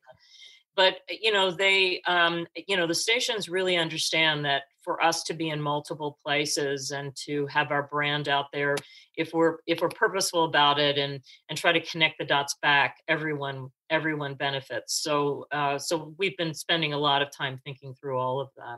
but 0.78 1.00
you 1.10 1.34
know 1.34 1.52
they 1.52 2.02
um, 2.08 2.47
you 2.67 2.78
know 2.78 2.88
the 2.88 2.95
stations 2.95 3.50
really 3.50 3.76
understand 3.76 4.45
that 4.45 4.63
for 4.84 5.04
us 5.04 5.23
to 5.23 5.34
be 5.34 5.50
in 5.50 5.60
multiple 5.60 6.17
places 6.23 6.91
and 6.91 7.13
to 7.26 7.45
have 7.47 7.71
our 7.71 7.84
brand 7.84 8.30
out 8.30 8.45
there 8.54 8.78
if 9.17 9.34
we're 9.34 9.58
if 9.65 9.82
we're 9.82 9.89
purposeful 9.89 10.45
about 10.45 10.80
it 10.80 10.97
and 10.97 11.19
and 11.50 11.58
try 11.58 11.73
to 11.73 11.82
connect 11.82 12.19
the 12.19 12.26
dots 12.26 12.56
back 12.62 12.97
everyone 13.10 13.69
everyone 13.89 14.36
benefits 14.36 15.02
so 15.02 15.45
uh, 15.52 15.78
so 15.78 16.13
we've 16.17 16.38
been 16.38 16.54
spending 16.54 16.93
a 16.93 16.97
lot 16.97 17.21
of 17.21 17.30
time 17.36 17.60
thinking 17.65 17.93
through 17.95 18.17
all 18.17 18.39
of 18.39 18.50
that 18.56 18.78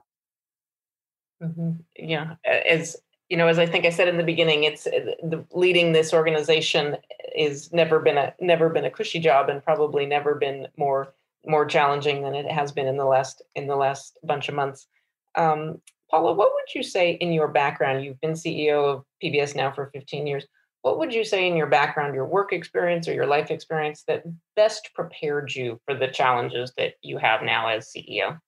Mhm. 1.42 1.84
Yeah, 1.96 2.36
as 2.46 2.98
you 3.30 3.38
know, 3.38 3.48
as 3.48 3.60
I 3.60 3.66
think 3.66 3.86
I 3.86 3.90
said 3.92 4.08
in 4.08 4.18
the 4.18 4.24
beginning, 4.24 4.64
it's 4.64 4.88
uh, 4.88 5.14
the 5.24 5.46
leading 5.54 5.92
this 5.94 6.14
organization 6.14 6.98
is 7.36 7.72
never 7.72 8.00
been 8.00 8.18
a 8.18 8.34
never 8.40 8.70
been 8.70 8.86
a 8.86 8.92
cushy 8.92 9.20
job, 9.20 9.50
and 9.50 9.64
probably 9.64 10.06
never 10.06 10.36
been 10.36 10.68
more 10.78 11.14
more 11.46 11.66
challenging 11.66 12.22
than 12.24 12.36
it 12.36 12.50
has 12.52 12.72
been 12.72 12.88
in 12.88 12.98
the 12.98 13.06
last 13.06 13.42
in 13.56 13.68
the 13.68 13.76
last 13.76 14.18
bunch 14.24 14.50
of 14.50 14.56
months. 14.56 14.88
Um, 15.36 15.82
Paula, 16.12 16.34
what 16.34 16.52
would 16.54 16.74
you 16.76 16.84
say 16.84 17.12
in 17.12 17.32
your 17.32 17.48
background? 17.48 18.04
You've 18.04 18.20
been 18.20 18.34
CEO 18.36 18.84
of 18.86 19.06
PBS 19.24 19.56
now 19.56 19.72
for 19.72 19.92
15 19.94 20.26
years. 20.28 20.46
What 20.82 20.98
would 20.98 21.14
you 21.14 21.24
say 21.24 21.48
in 21.48 21.56
your 21.56 21.68
background, 21.68 22.16
your 22.16 22.26
work 22.26 22.52
experience 22.52 23.08
or 23.08 23.14
your 23.14 23.28
life 23.28 23.52
experience 23.52 24.04
that 24.08 24.24
best 24.56 24.90
prepared 24.96 25.54
you 25.54 25.80
for 25.86 25.94
the 25.94 26.08
challenges 26.08 26.74
that 26.78 26.96
you 27.02 27.18
have 27.18 27.44
now 27.44 27.68
as 27.70 27.92
CEO? 27.94 28.40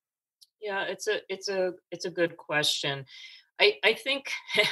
Yeah, 0.62 0.84
it's 0.84 1.08
a 1.08 1.22
it's 1.30 1.50
a 1.50 1.74
it's 1.92 2.06
a 2.06 2.10
good 2.12 2.38
question. 2.38 3.06
I 3.60 3.78
I 3.84 3.94
think 3.94 4.32
I'm 4.58 4.66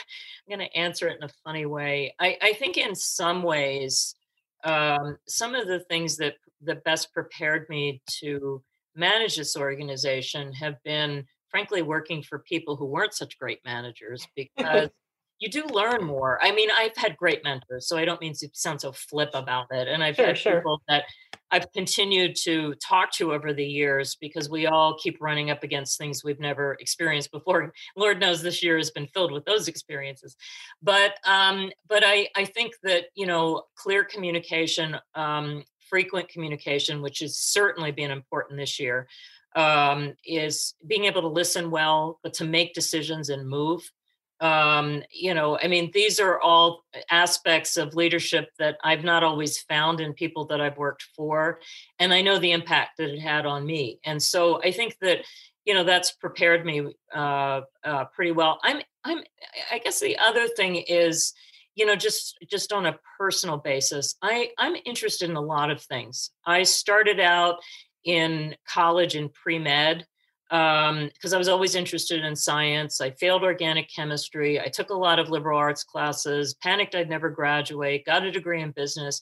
going 0.48 0.60
to 0.68 0.78
answer 0.78 1.08
it 1.08 1.18
in 1.18 1.24
a 1.24 1.34
funny 1.44 1.66
way. 1.66 2.16
I 2.20 2.38
I 2.42 2.54
think 2.54 2.78
in 2.78 2.96
some 2.96 3.44
ways, 3.44 4.16
um, 4.64 5.18
some 5.28 5.56
of 5.56 5.68
the 5.68 5.80
things 5.82 6.18
that 6.18 6.36
that 6.62 6.84
best 6.84 7.14
prepared 7.14 7.68
me 7.70 8.02
to 8.22 8.62
manage 8.96 9.38
this 9.38 9.56
organization 9.56 10.52
have 10.54 10.76
been, 10.84 11.26
frankly, 11.50 11.82
working 11.82 12.22
for 12.22 12.40
people 12.40 12.76
who 12.76 12.86
weren't 12.86 13.14
such 13.14 13.38
great 13.40 13.60
managers 13.66 14.26
because. 14.36 14.90
You 15.42 15.50
do 15.50 15.64
learn 15.68 16.04
more. 16.04 16.38
I 16.44 16.52
mean, 16.52 16.70
I've 16.70 16.98
had 16.98 17.16
great 17.16 17.46
mentors, 17.46 17.88
so 17.88 17.98
I 17.98 18.04
don't 18.04 18.20
mean 18.20 18.34
to 18.40 18.50
sound 18.52 18.82
so 18.82 18.92
flip 18.92 19.30
about 19.34 19.68
it. 19.72 19.88
And 19.88 20.04
I've 20.04 20.18
Sure, 20.18 20.26
had 20.26 20.38
sure. 20.38 20.56
people 20.56 20.82
that 20.90 21.06
I've 21.52 21.72
continued 21.74 22.36
to 22.44 22.76
talk 22.76 23.12
to 23.14 23.34
over 23.34 23.54
the 23.54 23.66
years 23.66 24.16
because 24.16 24.50
we 24.50 24.68
all 24.68 24.98
keep 24.98 25.18
running 25.20 25.50
up 25.50 25.64
against 25.64 25.98
things 25.98 26.24
we've 26.24 26.40
never 26.40 26.78
experienced 26.80 27.32
before. 27.32 27.74
Lord 27.96 28.20
knows 28.20 28.42
this 28.42 28.62
year 28.64 28.78
has 28.78 28.92
been 28.92 29.08
filled 29.08 29.32
with 29.32 29.46
those 29.46 29.68
experiences. 29.68 30.36
But 30.82 31.14
um, 31.26 31.72
but 31.88 32.04
I 32.06 32.30
I 32.36 32.46
think 32.46 32.74
that 32.84 33.06
you 33.16 33.26
know 33.26 33.64
clear 33.76 34.04
communication, 34.04 34.98
um, 35.16 35.64
frequent 35.90 36.30
communication, 36.30 37.02
which 37.02 37.20
has 37.20 37.38
certainly 37.38 37.92
been 37.92 38.12
important 38.12 38.60
this 38.60 38.80
year. 38.80 39.08
um, 39.56 40.14
is 40.26 40.76
being 40.86 41.06
able 41.06 41.22
to 41.22 41.28
listen 41.28 41.72
well, 41.72 42.20
but 42.24 42.34
to 42.36 42.46
make 42.46 42.74
decisions 42.74 43.30
and 43.30 43.48
move. 43.50 43.82
Um, 44.40 45.04
you 45.12 45.34
know, 45.34 45.58
I 45.62 45.68
mean, 45.68 45.92
these 45.94 46.20
are 46.20 46.40
all 46.40 46.86
aspects 47.10 47.78
of 47.78 47.96
leadership 47.96 48.50
that 48.58 48.78
I've 48.84 49.04
not 49.04 49.24
always 49.24 49.60
found 49.60 50.00
in 50.00 50.14
people 50.14 50.46
that 50.46 50.62
I've 50.62 50.78
worked 50.78 51.08
for. 51.16 51.60
And 52.00 52.14
I 52.14 52.22
know 52.22 52.40
the 52.40 52.52
impact 52.52 52.98
that 52.98 53.10
it 53.10 53.20
had 53.20 53.46
on 53.46 53.66
me. 53.66 54.00
And 54.06 54.22
so 54.22 54.62
I 54.64 54.72
think 54.72 54.96
that, 55.02 55.20
you 55.66 55.74
know, 55.74 55.84
that's 55.84 56.12
prepared 56.12 56.66
me 56.66 56.94
uh, 57.14 57.62
uh, 57.84 58.06
pretty 58.06 58.32
well. 58.32 58.60
I'm, 58.64 58.82
I'm, 59.04 59.20
I 59.72 59.80
guess 59.80 60.00
the 60.00 60.18
other 60.18 60.48
thing 60.48 60.76
is, 60.76 61.34
you 61.76 61.86
know 61.86 61.96
just 61.96 62.38
just 62.50 62.74
on 62.74 62.88
a 62.88 63.00
personal 63.18 63.58
basis 63.58 64.16
i 64.22 64.50
i'm 64.58 64.76
interested 64.86 65.30
in 65.30 65.38
a 65.38 65.42
lot 65.42 65.72
of 65.72 65.82
things 65.82 66.32
i 66.46 66.62
started 66.64 67.22
out 67.22 67.56
in 68.04 68.56
college 68.68 69.16
in 69.16 69.30
pre-med 69.30 70.06
because 70.50 70.90
um, 70.92 71.34
I 71.34 71.38
was 71.38 71.48
always 71.48 71.76
interested 71.76 72.26
in 72.26 72.36
science. 72.36 73.02
I 73.02 73.12
failed 73.12 73.44
organic 73.44 73.88
chemistry. 73.94 74.60
I 74.60 74.68
took 74.68 74.90
a 74.90 74.96
lot 74.96 75.20
of 75.20 75.30
liberal 75.30 75.60
arts 75.60 75.84
classes, 75.84 76.56
panicked 76.56 76.96
I'd 76.96 77.10
never 77.10 77.30
graduate, 77.30 78.06
got 78.06 78.26
a 78.26 78.32
degree 78.32 78.62
in 78.62 78.72
business. 78.72 79.22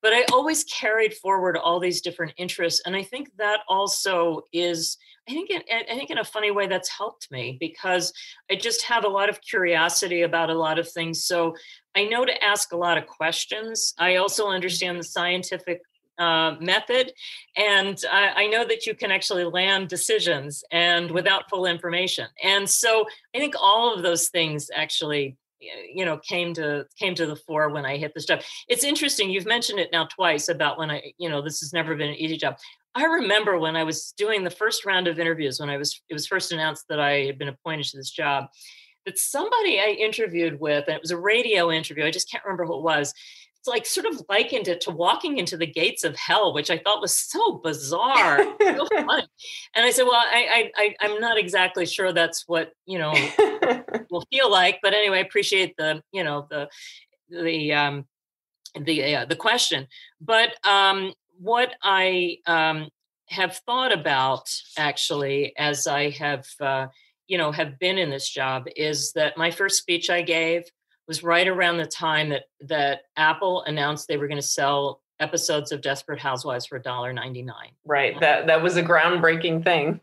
But 0.00 0.12
I 0.12 0.24
always 0.32 0.62
carried 0.62 1.14
forward 1.14 1.56
all 1.56 1.80
these 1.80 2.00
different 2.00 2.32
interests. 2.36 2.80
And 2.86 2.94
I 2.94 3.02
think 3.02 3.30
that 3.38 3.60
also 3.68 4.42
is, 4.52 4.96
I 5.28 5.32
think, 5.32 5.50
in, 5.50 5.62
I 5.68 5.96
think 5.96 6.10
in 6.10 6.18
a 6.18 6.24
funny 6.24 6.52
way, 6.52 6.68
that's 6.68 6.88
helped 6.88 7.28
me 7.32 7.56
because 7.58 8.12
I 8.48 8.54
just 8.54 8.84
have 8.84 9.04
a 9.04 9.08
lot 9.08 9.28
of 9.28 9.40
curiosity 9.40 10.22
about 10.22 10.50
a 10.50 10.54
lot 10.54 10.78
of 10.78 10.88
things. 10.88 11.24
So 11.24 11.56
I 11.96 12.04
know 12.04 12.24
to 12.24 12.44
ask 12.44 12.70
a 12.70 12.76
lot 12.76 12.96
of 12.96 13.08
questions. 13.08 13.94
I 13.98 14.16
also 14.16 14.46
understand 14.46 15.00
the 15.00 15.04
scientific 15.04 15.82
uh, 16.18 16.56
method. 16.60 17.12
And 17.56 18.00
I, 18.10 18.44
I, 18.44 18.46
know 18.48 18.66
that 18.66 18.86
you 18.86 18.94
can 18.94 19.12
actually 19.12 19.44
land 19.44 19.88
decisions 19.88 20.64
and 20.72 21.10
without 21.12 21.48
full 21.48 21.64
information. 21.64 22.26
And 22.42 22.68
so 22.68 23.06
I 23.34 23.38
think 23.38 23.54
all 23.60 23.94
of 23.94 24.02
those 24.02 24.28
things 24.28 24.68
actually 24.74 25.36
you 25.60 26.04
know 26.04 26.18
came 26.18 26.54
to 26.54 26.86
came 26.98 27.14
to 27.14 27.26
the 27.26 27.34
fore 27.34 27.70
when 27.70 27.84
i 27.84 27.96
hit 27.96 28.14
the 28.14 28.20
job 28.20 28.40
it's 28.68 28.84
interesting 28.84 29.28
you've 29.28 29.46
mentioned 29.46 29.80
it 29.80 29.90
now 29.92 30.04
twice 30.04 30.48
about 30.48 30.78
when 30.78 30.90
i 30.90 31.12
you 31.18 31.28
know 31.28 31.42
this 31.42 31.60
has 31.60 31.72
never 31.72 31.96
been 31.96 32.10
an 32.10 32.14
easy 32.14 32.36
job 32.36 32.56
i 32.94 33.04
remember 33.04 33.58
when 33.58 33.74
i 33.74 33.82
was 33.82 34.12
doing 34.16 34.44
the 34.44 34.50
first 34.50 34.84
round 34.84 35.08
of 35.08 35.18
interviews 35.18 35.58
when 35.58 35.68
i 35.68 35.76
was 35.76 36.00
it 36.08 36.14
was 36.14 36.26
first 36.26 36.52
announced 36.52 36.84
that 36.88 37.00
i 37.00 37.24
had 37.24 37.38
been 37.38 37.48
appointed 37.48 37.84
to 37.84 37.96
this 37.96 38.10
job 38.10 38.44
that 39.04 39.18
somebody 39.18 39.80
i 39.80 39.96
interviewed 39.98 40.60
with 40.60 40.84
and 40.86 40.94
it 40.94 41.02
was 41.02 41.10
a 41.10 41.16
radio 41.16 41.72
interview 41.72 42.04
i 42.04 42.10
just 42.10 42.30
can't 42.30 42.44
remember 42.44 42.64
who 42.64 42.78
it 42.78 42.84
was 42.84 43.12
like 43.68 43.86
sort 43.86 44.06
of 44.06 44.22
likened 44.28 44.68
it 44.68 44.80
to 44.82 44.90
walking 44.90 45.38
into 45.38 45.56
the 45.56 45.66
gates 45.66 46.04
of 46.04 46.16
hell, 46.16 46.52
which 46.52 46.70
I 46.70 46.78
thought 46.78 47.00
was 47.00 47.16
so 47.16 47.56
bizarre, 47.62 48.38
so 48.60 48.86
funny. 48.86 49.26
And 49.74 49.86
I 49.86 49.90
said, 49.90 50.04
well, 50.04 50.14
I, 50.14 50.70
I, 50.76 50.94
I, 51.02 51.06
am 51.06 51.20
not 51.20 51.38
exactly 51.38 51.86
sure 51.86 52.12
that's 52.12 52.44
what 52.46 52.72
you 52.86 52.98
know 52.98 53.12
will 54.10 54.24
feel 54.30 54.50
like, 54.50 54.80
but 54.82 54.94
anyway, 54.94 55.18
I 55.18 55.22
appreciate 55.22 55.76
the, 55.76 56.02
you 56.12 56.24
know, 56.24 56.46
the, 56.50 56.68
the, 57.30 57.72
um, 57.72 58.06
the, 58.78 59.16
uh, 59.16 59.24
the 59.26 59.36
question. 59.36 59.86
But 60.20 60.54
um, 60.66 61.12
what 61.38 61.74
I 61.82 62.38
um, 62.46 62.88
have 63.28 63.56
thought 63.66 63.92
about 63.92 64.48
actually, 64.76 65.54
as 65.56 65.86
I 65.86 66.10
have, 66.10 66.46
uh, 66.60 66.86
you 67.26 67.38
know, 67.38 67.52
have 67.52 67.78
been 67.78 67.98
in 67.98 68.10
this 68.10 68.28
job, 68.28 68.66
is 68.76 69.12
that 69.12 69.36
my 69.36 69.50
first 69.50 69.78
speech 69.78 70.10
I 70.10 70.22
gave 70.22 70.64
was 71.08 71.24
right 71.24 71.48
around 71.48 71.78
the 71.78 71.86
time 71.86 72.28
that 72.28 72.44
that 72.60 73.00
Apple 73.16 73.62
announced 73.62 74.06
they 74.06 74.18
were 74.18 74.28
going 74.28 74.40
to 74.40 74.46
sell 74.46 75.00
episodes 75.18 75.72
of 75.72 75.80
Desperate 75.80 76.20
Housewives 76.20 76.66
for 76.66 76.78
$1.99. 76.78 77.50
Right. 77.84 78.20
That 78.20 78.46
that 78.46 78.62
was 78.62 78.76
a 78.76 78.82
groundbreaking 78.82 79.64
thing. 79.64 80.00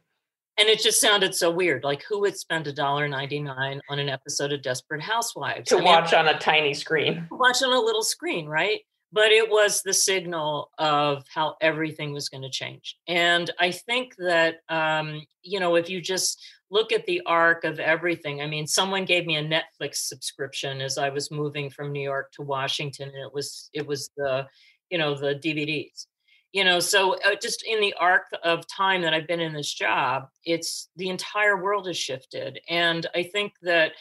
And 0.58 0.70
it 0.70 0.80
just 0.80 1.02
sounded 1.02 1.36
so 1.36 1.52
weird. 1.52 1.84
Like 1.84 2.04
who 2.04 2.22
would 2.22 2.38
spend 2.38 2.66
$1.99 2.66 3.80
on 3.90 4.00
an 4.00 4.10
episode 4.10 4.52
of 4.52 4.62
Desperate 4.62 5.02
Housewives? 5.02 5.70
To 5.70 5.76
I 5.76 5.80
mean, 5.80 5.88
watch 5.88 6.14
on 6.14 6.28
a 6.28 6.40
tiny 6.40 6.74
screen. 6.74 7.28
Watch 7.32 7.62
on 7.62 7.72
a 7.72 7.80
little 7.80 8.04
screen, 8.04 8.48
right? 8.48 8.82
But 9.12 9.32
it 9.32 9.50
was 9.50 9.82
the 9.82 9.94
signal 9.94 10.72
of 10.78 11.24
how 11.34 11.56
everything 11.62 12.12
was 12.12 12.28
going 12.28 12.42
to 12.42 12.50
change. 12.50 12.98
And 13.08 13.50
I 13.60 13.72
think 13.72 14.16
that, 14.18 14.56
um, 14.68 15.22
you 15.42 15.60
know, 15.60 15.76
if 15.76 15.90
you 15.90 16.02
just 16.02 16.42
look 16.72 16.92
at 16.92 17.06
the 17.06 17.22
arc 17.26 17.64
of 17.64 17.80
everything. 17.80 18.42
I 18.42 18.48
mean, 18.48 18.68
someone 18.68 19.06
gave 19.06 19.26
me 19.26 19.38
a 19.38 19.44
Netflix 19.44 19.96
subscription 20.08 20.82
as 20.82 20.98
I 20.98 21.10
was 21.10 21.32
moving 21.32 21.70
from 21.70 21.92
New 21.92 22.02
York 22.02 22.32
to 22.34 22.42
Washington, 22.42 23.10
and 23.10 23.18
it 23.18 23.34
was 23.34 23.70
it 23.74 23.86
was 23.86 24.10
the 24.18 24.48
you 24.90 24.98
know 24.98 25.16
the 25.16 25.36
DVDs. 25.36 26.08
You 26.54 26.64
know, 26.64 26.80
so 26.80 27.16
uh, 27.16 27.36
just 27.42 27.64
in 27.66 27.82
the 27.82 27.94
arc 28.00 28.28
of 28.44 28.66
time 28.68 29.02
that 29.02 29.14
I've 29.14 29.28
been 29.28 29.42
in 29.42 29.54
this 29.54 29.74
job, 29.74 30.30
it's 30.46 30.90
the 30.96 31.10
entire 31.10 31.62
world 31.62 31.88
has 31.88 31.98
shifted, 31.98 32.60
and 32.70 33.06
I 33.14 33.24
think 33.24 33.54
that 33.62 33.92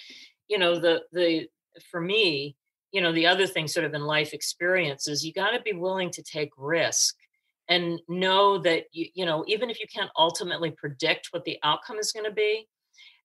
you 0.48 0.58
know 0.58 0.78
the 0.78 1.02
the 1.12 1.48
for 1.90 2.00
me, 2.00 2.56
you 2.92 3.00
know, 3.00 3.12
the 3.12 3.26
other 3.26 3.46
thing 3.46 3.66
sort 3.66 3.84
of 3.84 3.94
in 3.94 4.02
life 4.02 4.32
experiences, 4.32 5.24
you 5.24 5.32
got 5.32 5.50
to 5.50 5.60
be 5.60 5.72
willing 5.72 6.10
to 6.12 6.22
take 6.22 6.50
risk 6.56 7.16
and 7.68 8.00
know 8.08 8.58
that 8.58 8.84
you, 8.92 9.06
you 9.14 9.26
know 9.26 9.44
even 9.46 9.70
if 9.70 9.80
you 9.80 9.86
can't 9.92 10.10
ultimately 10.16 10.70
predict 10.70 11.28
what 11.30 11.44
the 11.44 11.58
outcome 11.62 11.98
is 11.98 12.12
going 12.12 12.26
to 12.26 12.32
be 12.32 12.66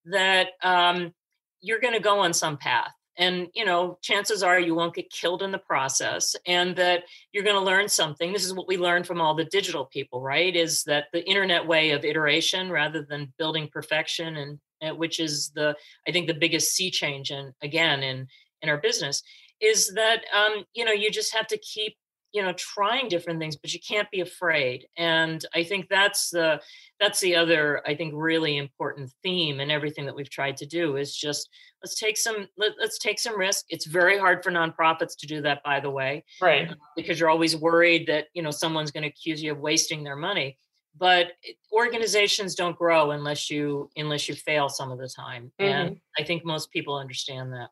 that 0.05 0.49
um, 0.63 1.13
you're 1.61 1.79
going 1.79 1.93
to 1.93 1.99
go 1.99 2.19
on 2.19 2.33
some 2.33 2.57
path. 2.57 2.93
And 3.17 3.47
you 3.53 3.65
know 3.65 3.97
chances 4.01 4.43
are 4.43 4.57
you 4.57 4.75
won't 4.75 4.95
get 4.95 5.11
killed 5.11 5.43
in 5.43 5.51
the 5.51 5.57
process 5.57 6.37
and 6.45 6.73
that 6.77 7.03
you're 7.33 7.43
going 7.43 7.57
to 7.57 7.61
learn 7.61 7.89
something. 7.89 8.31
This 8.31 8.45
is 8.45 8.53
what 8.53 8.67
we 8.67 8.77
learned 8.77 9.07
from 9.07 9.19
all 9.19 9.35
the 9.35 9.43
digital 9.43 9.85
people 9.85 10.21
right 10.21 10.55
is 10.55 10.83
that 10.85 11.07
the 11.11 11.27
internet 11.27 11.67
way 11.67 11.91
of 11.91 12.05
iteration 12.05 12.71
rather 12.71 13.03
than 13.03 13.33
building 13.37 13.67
perfection 13.73 14.37
and, 14.37 14.97
which 14.97 15.19
is 15.19 15.51
the 15.55 15.75
i 16.07 16.11
think 16.13 16.27
the 16.27 16.33
biggest 16.33 16.73
sea 16.73 16.89
change 16.89 17.31
and 17.31 17.53
again 17.61 18.01
in 18.01 18.25
in 18.61 18.69
our 18.69 18.77
business 18.77 19.21
is 19.59 19.93
that 19.93 20.23
um, 20.33 20.63
you 20.73 20.85
know 20.85 20.91
you 20.91 21.11
just 21.11 21.35
have 21.35 21.47
to 21.47 21.57
keep 21.57 21.97
you 22.31 22.41
know 22.41 22.53
trying 22.53 23.07
different 23.07 23.39
things 23.39 23.55
but 23.55 23.73
you 23.73 23.79
can't 23.87 24.09
be 24.11 24.21
afraid 24.21 24.85
and 24.97 25.45
i 25.55 25.63
think 25.63 25.87
that's 25.89 26.29
the 26.29 26.59
that's 26.99 27.19
the 27.19 27.35
other 27.35 27.81
i 27.87 27.95
think 27.95 28.13
really 28.15 28.57
important 28.57 29.11
theme 29.23 29.59
in 29.59 29.71
everything 29.71 30.05
that 30.05 30.15
we've 30.15 30.29
tried 30.29 30.55
to 30.57 30.65
do 30.65 30.97
is 30.97 31.15
just 31.15 31.49
let's 31.83 31.99
take 31.99 32.17
some 32.17 32.47
let, 32.57 32.73
us 32.79 32.97
take 32.97 33.19
some 33.19 33.37
risk. 33.37 33.65
It's 33.69 33.85
very 33.85 34.17
hard 34.17 34.43
for 34.43 34.51
nonprofits 34.51 35.17
to 35.19 35.27
do 35.27 35.41
that 35.41 35.63
by 35.63 35.79
the 35.79 35.89
way 35.89 36.23
right. 36.41 36.73
because 36.95 37.19
you're 37.19 37.29
always 37.29 37.55
worried 37.55 38.07
that 38.07 38.25
you 38.33 38.41
know 38.41 38.51
someone's 38.51 38.91
going 38.91 39.03
to 39.03 39.09
accuse 39.09 39.41
you 39.41 39.51
of 39.51 39.59
wasting 39.59 40.03
their 40.03 40.15
money 40.15 40.57
but 40.97 41.27
organizations 41.71 42.55
don't 42.55 42.77
grow 42.77 43.11
unless 43.11 43.49
you 43.49 43.89
unless 43.95 44.27
you 44.27 44.35
fail 44.35 44.69
some 44.69 44.91
of 44.91 44.97
the 44.97 45.07
time 45.07 45.51
mm-hmm. 45.59 45.71
and 45.71 45.97
i 46.17 46.23
think 46.23 46.43
most 46.43 46.71
people 46.71 46.95
understand 46.95 47.53
that 47.53 47.69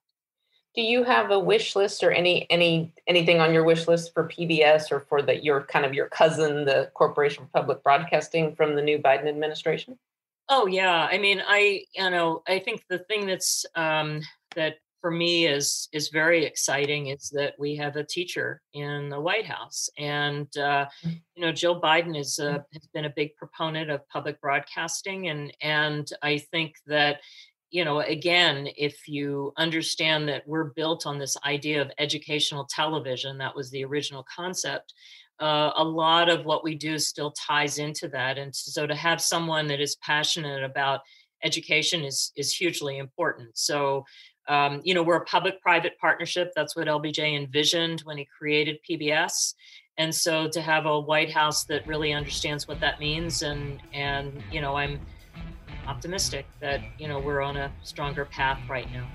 do 0.77 0.83
you 0.83 1.03
have 1.03 1.31
a 1.31 1.39
wish 1.39 1.75
list 1.75 2.03
or 2.03 2.11
any 2.11 2.45
any 2.51 2.93
anything 3.07 3.41
on 3.41 3.51
your 3.51 3.63
wish 3.63 3.87
list 3.87 4.13
for 4.13 4.27
PBS 4.27 4.91
or 4.91 4.99
for 4.99 5.23
the 5.23 5.43
your 5.43 5.63
kind 5.63 5.83
of 5.83 5.93
your 5.95 6.07
cousin, 6.07 6.65
the 6.65 6.91
Corporation 6.93 7.45
for 7.45 7.61
Public 7.61 7.83
Broadcasting 7.83 8.55
from 8.55 8.75
the 8.75 8.81
new 8.83 8.99
Biden 8.99 9.27
administration? 9.27 9.97
Oh 10.49 10.67
yeah, 10.67 11.09
I 11.11 11.17
mean, 11.17 11.41
I 11.45 11.81
you 11.95 12.09
know, 12.11 12.43
I 12.47 12.59
think 12.59 12.83
the 12.89 12.99
thing 12.99 13.25
that's 13.25 13.65
um, 13.73 14.21
that 14.55 14.75
for 15.01 15.09
me 15.09 15.47
is 15.47 15.89
is 15.93 16.09
very 16.09 16.45
exciting 16.45 17.07
is 17.07 17.31
that 17.31 17.55
we 17.57 17.75
have 17.77 17.95
a 17.95 18.03
teacher 18.03 18.61
in 18.73 19.09
the 19.09 19.19
White 19.19 19.47
House, 19.47 19.89
and 19.97 20.55
uh, 20.57 20.85
you 21.01 21.41
know, 21.41 21.51
Jill 21.51 21.81
Biden 21.81 22.15
is 22.15 22.37
a, 22.37 22.63
has 22.71 22.87
been 22.93 23.05
a 23.05 23.13
big 23.15 23.35
proponent 23.35 23.89
of 23.89 24.07
public 24.09 24.39
broadcasting, 24.41 25.27
and 25.27 25.51
and 25.59 26.07
I 26.21 26.37
think 26.37 26.75
that 26.85 27.21
you 27.69 27.83
know, 27.83 27.99
again, 27.99 28.69
if 28.77 29.07
you 29.07 29.53
understand 29.57 30.27
that 30.29 30.47
we're 30.47 30.71
built 30.75 31.05
on 31.05 31.19
this 31.19 31.35
idea 31.45 31.81
of 31.81 31.91
educational 31.97 32.65
television, 32.65 33.37
that 33.37 33.55
was 33.55 33.69
the 33.71 33.83
original 33.83 34.25
concept. 34.33 34.93
Uh, 35.39 35.71
a 35.75 35.83
lot 35.83 36.29
of 36.29 36.45
what 36.45 36.63
we 36.63 36.75
do 36.75 36.97
still 36.97 37.31
ties 37.31 37.77
into 37.77 38.07
that, 38.07 38.37
and 38.37 38.55
so 38.55 38.87
to 38.87 38.95
have 38.95 39.21
someone 39.21 39.67
that 39.67 39.79
is 39.79 39.97
passionate 39.97 40.63
about 40.63 41.01
education 41.43 42.03
is 42.03 42.31
is 42.35 42.55
hugely 42.55 42.97
important. 42.97 43.55
So, 43.55 44.03
um, 44.47 44.81
you 44.83 44.95
know, 44.95 45.03
we're 45.03 45.17
a 45.17 45.25
public-private 45.25 45.99
partnership. 45.99 46.53
That's 46.55 46.75
what 46.75 46.87
LBJ 46.87 47.37
envisioned 47.37 48.01
when 48.01 48.17
he 48.17 48.25
created 48.25 48.79
PBS, 48.89 49.53
and 49.97 50.15
so 50.15 50.47
to 50.49 50.61
have 50.61 50.87
a 50.87 50.99
White 50.99 51.31
House 51.31 51.65
that 51.65 51.85
really 51.85 52.13
understands 52.13 52.67
what 52.67 52.79
that 52.79 52.99
means, 52.99 53.43
and 53.43 53.79
and 53.93 54.41
you 54.51 54.61
know, 54.61 54.75
I'm 54.75 54.99
optimistic 55.87 56.45
that 56.59 56.81
you 56.99 57.07
know 57.07 57.19
we're 57.19 57.41
on 57.41 57.57
a 57.57 57.71
stronger 57.83 58.25
path 58.25 58.59
right 58.69 58.87
now. 58.91 59.07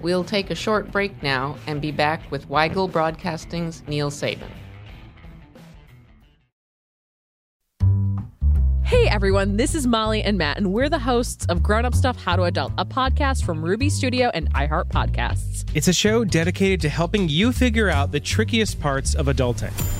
We'll 0.00 0.24
take 0.24 0.50
a 0.50 0.54
short 0.54 0.90
break 0.90 1.22
now 1.22 1.56
and 1.66 1.80
be 1.80 1.92
back 1.92 2.30
with 2.30 2.48
Weigel 2.48 2.90
Broadcasting's 2.90 3.86
Neal 3.86 4.10
Sabin. 4.10 4.48
Hey 8.82 9.06
everyone, 9.06 9.56
this 9.56 9.76
is 9.76 9.86
Molly 9.86 10.20
and 10.22 10.36
Matt, 10.36 10.56
and 10.56 10.72
we're 10.72 10.88
the 10.88 10.98
hosts 10.98 11.46
of 11.46 11.62
Grown 11.62 11.84
Up 11.84 11.94
Stuff 11.94 12.20
How 12.20 12.34
to 12.34 12.42
Adult, 12.42 12.72
a 12.76 12.84
podcast 12.84 13.44
from 13.44 13.64
Ruby 13.64 13.88
Studio 13.88 14.30
and 14.34 14.52
iHeart 14.54 14.88
Podcasts. 14.88 15.64
It's 15.74 15.86
a 15.86 15.92
show 15.92 16.24
dedicated 16.24 16.80
to 16.80 16.88
helping 16.88 17.28
you 17.28 17.52
figure 17.52 17.88
out 17.88 18.10
the 18.10 18.18
trickiest 18.18 18.80
parts 18.80 19.14
of 19.14 19.26
adulting 19.26 19.99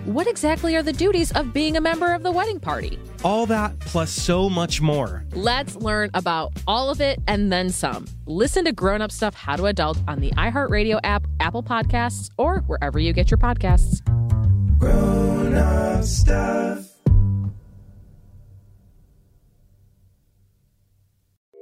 what 0.05 0.27
exactly 0.27 0.75
are 0.75 0.83
the 0.83 0.93
duties 0.93 1.31
of 1.33 1.53
being 1.53 1.77
a 1.77 1.81
member 1.81 2.13
of 2.13 2.23
the 2.23 2.31
wedding 2.31 2.59
party? 2.59 2.99
All 3.23 3.45
that 3.45 3.79
plus 3.81 4.11
so 4.11 4.49
much 4.49 4.81
more. 4.81 5.25
Let's 5.33 5.75
learn 5.75 6.09
about 6.13 6.53
all 6.67 6.89
of 6.89 7.01
it 7.01 7.19
and 7.27 7.51
then 7.51 7.69
some. 7.69 8.07
Listen 8.25 8.65
to 8.65 8.71
Grown 8.71 9.01
Up 9.01 9.11
Stuff 9.11 9.35
How 9.35 9.55
to 9.55 9.65
Adult 9.65 9.99
on 10.07 10.19
the 10.19 10.31
iHeartRadio 10.31 10.99
app, 11.03 11.27
Apple 11.39 11.63
Podcasts, 11.63 12.29
or 12.37 12.59
wherever 12.61 12.99
you 12.99 13.13
get 13.13 13.29
your 13.29 13.37
podcasts. 13.37 14.01
Grown 14.79 15.53
up 15.53 16.03
stuff. 16.03 16.87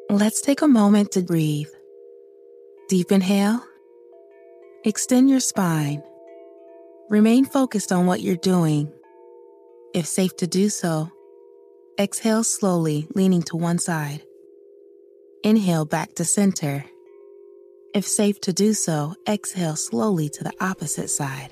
Let's 0.10 0.41
take 0.41 0.62
a 0.62 0.67
moment 0.67 1.12
to 1.12 1.21
breathe. 1.21 1.67
Deep 2.88 3.12
inhale. 3.12 3.63
Extend 4.84 5.30
your 5.30 5.39
spine. 5.39 6.02
Remain 7.10 7.43
focused 7.43 7.91
on 7.91 8.06
what 8.06 8.22
you're 8.22 8.36
doing. 8.36 8.93
If 9.95 10.06
safe 10.06 10.38
to 10.38 10.45
do 10.45 10.69
so, 10.69 11.10
exhale 12.00 12.43
slowly, 12.43 13.08
leaning 13.15 13.41
to 13.43 13.58
one 13.58 13.80
side. 13.80 14.22
Inhale 15.43 15.86
back 15.86 16.13
to 16.15 16.24
center. 16.24 16.86
If 17.95 18.06
safe 18.06 18.39
to 18.41 18.54
do 18.54 18.76
so, 18.76 19.15
exhale 19.28 19.76
slowly 19.76 20.30
to 20.30 20.43
the 20.43 20.54
opposite 20.62 21.10
side. 21.10 21.50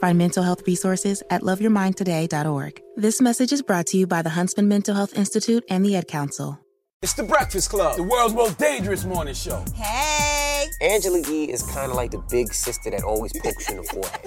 Find 0.00 0.16
mental 0.16 0.42
health 0.42 0.66
resources 0.66 1.22
at 1.28 1.42
loveyourmindtoday.org. 1.42 2.80
This 2.96 3.20
message 3.20 3.52
is 3.52 3.60
brought 3.60 3.88
to 3.88 3.98
you 3.98 4.06
by 4.06 4.22
the 4.22 4.30
Huntsman 4.30 4.68
Mental 4.68 4.94
Health 4.94 5.18
Institute 5.18 5.64
and 5.68 5.84
the 5.84 5.96
Ad 5.96 6.08
Council. 6.08 6.58
It's 7.02 7.12
the 7.12 7.24
Breakfast 7.24 7.68
Club, 7.68 7.96
the 7.96 8.04
world's 8.04 8.34
most 8.34 8.58
dangerous 8.58 9.04
morning 9.04 9.34
show. 9.34 9.62
Hey! 9.74 10.37
Angela 10.80 11.20
Yee 11.28 11.50
is 11.50 11.62
kind 11.62 11.90
of 11.90 11.96
like 11.96 12.12
the 12.12 12.18
big 12.30 12.52
sister 12.54 12.88
that 12.90 13.02
always 13.02 13.32
pokes 13.32 13.68
you 13.68 13.76
in 13.76 13.82
the 13.82 13.88
forehead. 13.88 14.20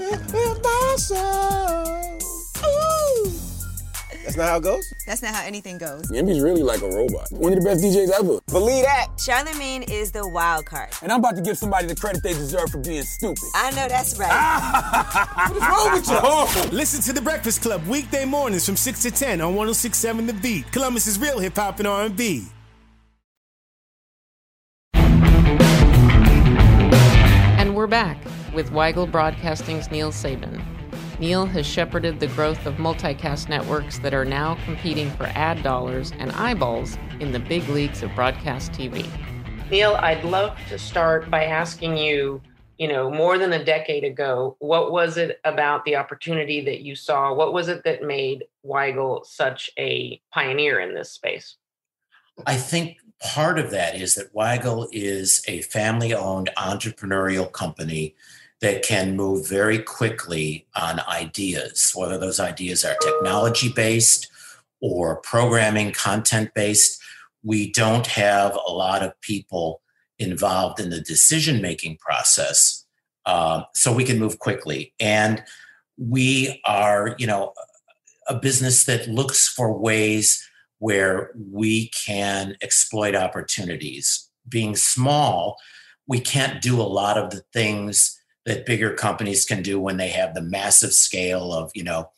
That's 4.26 4.36
not 4.36 4.50
how 4.50 4.58
it 4.58 4.64
goes? 4.64 4.94
That's 5.08 5.22
not 5.22 5.34
how 5.34 5.46
anything 5.46 5.78
goes. 5.78 6.12
Yemi's 6.12 6.42
really 6.42 6.62
like 6.62 6.82
a 6.82 6.90
robot. 6.90 7.32
One 7.32 7.54
of 7.54 7.60
the 7.60 7.66
best 7.66 7.82
DJs 7.82 8.12
ever. 8.20 8.40
Believe 8.48 8.84
that. 8.84 9.08
Charlemagne 9.18 9.84
is 9.84 10.12
the 10.12 10.28
wild 10.28 10.66
card. 10.66 10.90
And 11.02 11.10
I'm 11.10 11.20
about 11.20 11.38
to 11.38 11.42
give 11.42 11.58
somebody 11.58 11.88
the 11.88 11.96
credit 11.96 12.22
they 12.22 12.34
deserve 12.34 12.70
for 12.70 12.80
being 12.80 13.04
stupid. 13.04 13.44
I 13.56 13.72
know 13.72 13.88
that's 13.88 14.20
right. 14.20 15.48
what 15.48 15.56
is 15.56 15.62
wrong 15.62 15.94
with 15.94 16.08
you? 16.10 16.20
Oh. 16.22 16.70
Listen 16.74 17.02
to 17.04 17.14
The 17.14 17.22
Breakfast 17.22 17.62
Club 17.62 17.88
weekday 17.88 18.26
mornings 18.26 18.66
from 18.66 18.76
6 18.76 19.02
to 19.04 19.12
10 19.12 19.40
on 19.40 19.56
1067 19.56 20.28
The 20.28 20.34
Beat. 20.34 20.70
Columbus's 20.74 21.18
real 21.18 21.40
hip 21.40 21.56
hop 21.56 21.80
and 21.80 21.88
R&B. 21.88 22.46
We're 27.82 27.88
back 27.88 28.24
with 28.54 28.70
Weigel 28.70 29.12
Broadcasting's 29.12 29.90
Neal 29.90 30.12
Sabin. 30.12 30.64
Neal 31.18 31.48
has 31.48 31.66
shepherded 31.66 32.20
the 32.20 32.28
growth 32.28 32.68
of 32.68 32.76
multicast 32.76 33.50
networks 33.50 33.98
that 33.98 34.14
are 34.14 34.24
now 34.24 34.56
competing 34.66 35.10
for 35.10 35.24
ad 35.34 35.64
dollars 35.64 36.14
and 36.20 36.32
eyeballs 36.34 37.00
in 37.20 37.32
the 37.32 37.40
big 37.40 37.68
leagues 37.70 38.04
of 38.04 38.14
broadcast 38.14 38.72
TV. 38.74 39.10
Neal, 39.72 39.96
I'd 39.96 40.24
love 40.24 40.56
to 40.70 40.78
start 40.78 41.32
by 41.32 41.46
asking 41.46 41.98
you, 41.98 42.40
you 42.78 42.88
know, 42.88 43.10
more 43.10 43.40
than 43.40 43.54
a 43.54 43.66
decade 43.66 44.04
ago, 44.04 44.58
what 44.60 44.92
was 44.92 45.18
it 45.18 45.40
about 45.44 45.84
the 45.84 45.96
opportunity 45.96 46.64
that 46.64 46.82
you 46.82 46.96
saw? 46.96 47.34
What 47.34 47.52
was 47.52 47.68
it 47.68 47.84
that 47.86 48.04
made 48.04 48.44
Weigel 48.64 49.26
such 49.26 49.72
a 49.80 50.22
pioneer 50.32 50.82
in 50.82 50.94
this 50.94 51.10
space? 51.10 51.56
I 52.46 52.58
think 52.58 52.98
part 53.22 53.60
of 53.60 53.72
that 53.72 53.96
is 53.96 54.16
that 54.16 54.34
Weigel 54.34 54.88
is 54.92 55.44
a 55.48 55.62
family 55.64 56.14
owned 56.14 56.50
entrepreneurial 56.58 57.52
company 57.52 58.16
that 58.62 58.84
can 58.84 59.16
move 59.16 59.48
very 59.48 59.80
quickly 59.80 60.68
on 60.76 61.00
ideas, 61.02 61.92
whether 61.96 62.18
those 62.18 62.40
ideas 62.40 62.86
are 62.86 62.96
technology 63.02 63.72
based 63.74 64.28
or 64.82 65.18
programming 65.18 65.92
content 65.92 66.54
based. 66.54 67.02
We 67.44 67.72
don't 67.72 68.08
have 68.08 68.58
a 68.68 68.72
lot 68.72 69.04
of 69.04 69.20
people 69.22 69.82
involved 70.20 70.80
in 70.80 70.92
the 70.92 71.02
decision 71.02 71.62
making 71.62 71.98
process, 71.98 72.86
uh, 73.26 73.64
so 73.74 73.94
we 73.94 74.04
can 74.04 74.20
move 74.20 74.38
quickly. 74.38 74.94
And 75.00 75.44
we 75.98 76.62
are, 76.66 77.16
you 77.18 77.26
know, 77.28 77.54
a 78.28 78.36
business 78.36 78.86
that 78.86 79.08
looks 79.08 79.48
for 79.48 79.78
ways 79.78 80.48
where 80.82 81.30
we 81.36 81.90
can 81.90 82.58
exploit 82.64 83.16
opportunities. 83.16 84.28
Being 84.50 84.76
small, 84.76 85.58
we 86.08 86.20
can't 86.20 86.60
do 86.60 86.82
a 86.82 86.94
lot 87.00 87.20
of 87.20 87.30
the 87.30 87.44
things 87.54 88.20
that 88.48 88.66
bigger 88.66 88.92
companies 88.92 89.46
can 89.46 89.62
do 89.62 89.80
when 89.80 89.98
they 89.98 90.10
have 90.10 90.34
the 90.34 90.42
massive 90.42 90.92
scale 90.92 91.54
of, 91.54 91.70
you 91.76 91.84
know, 91.84 92.10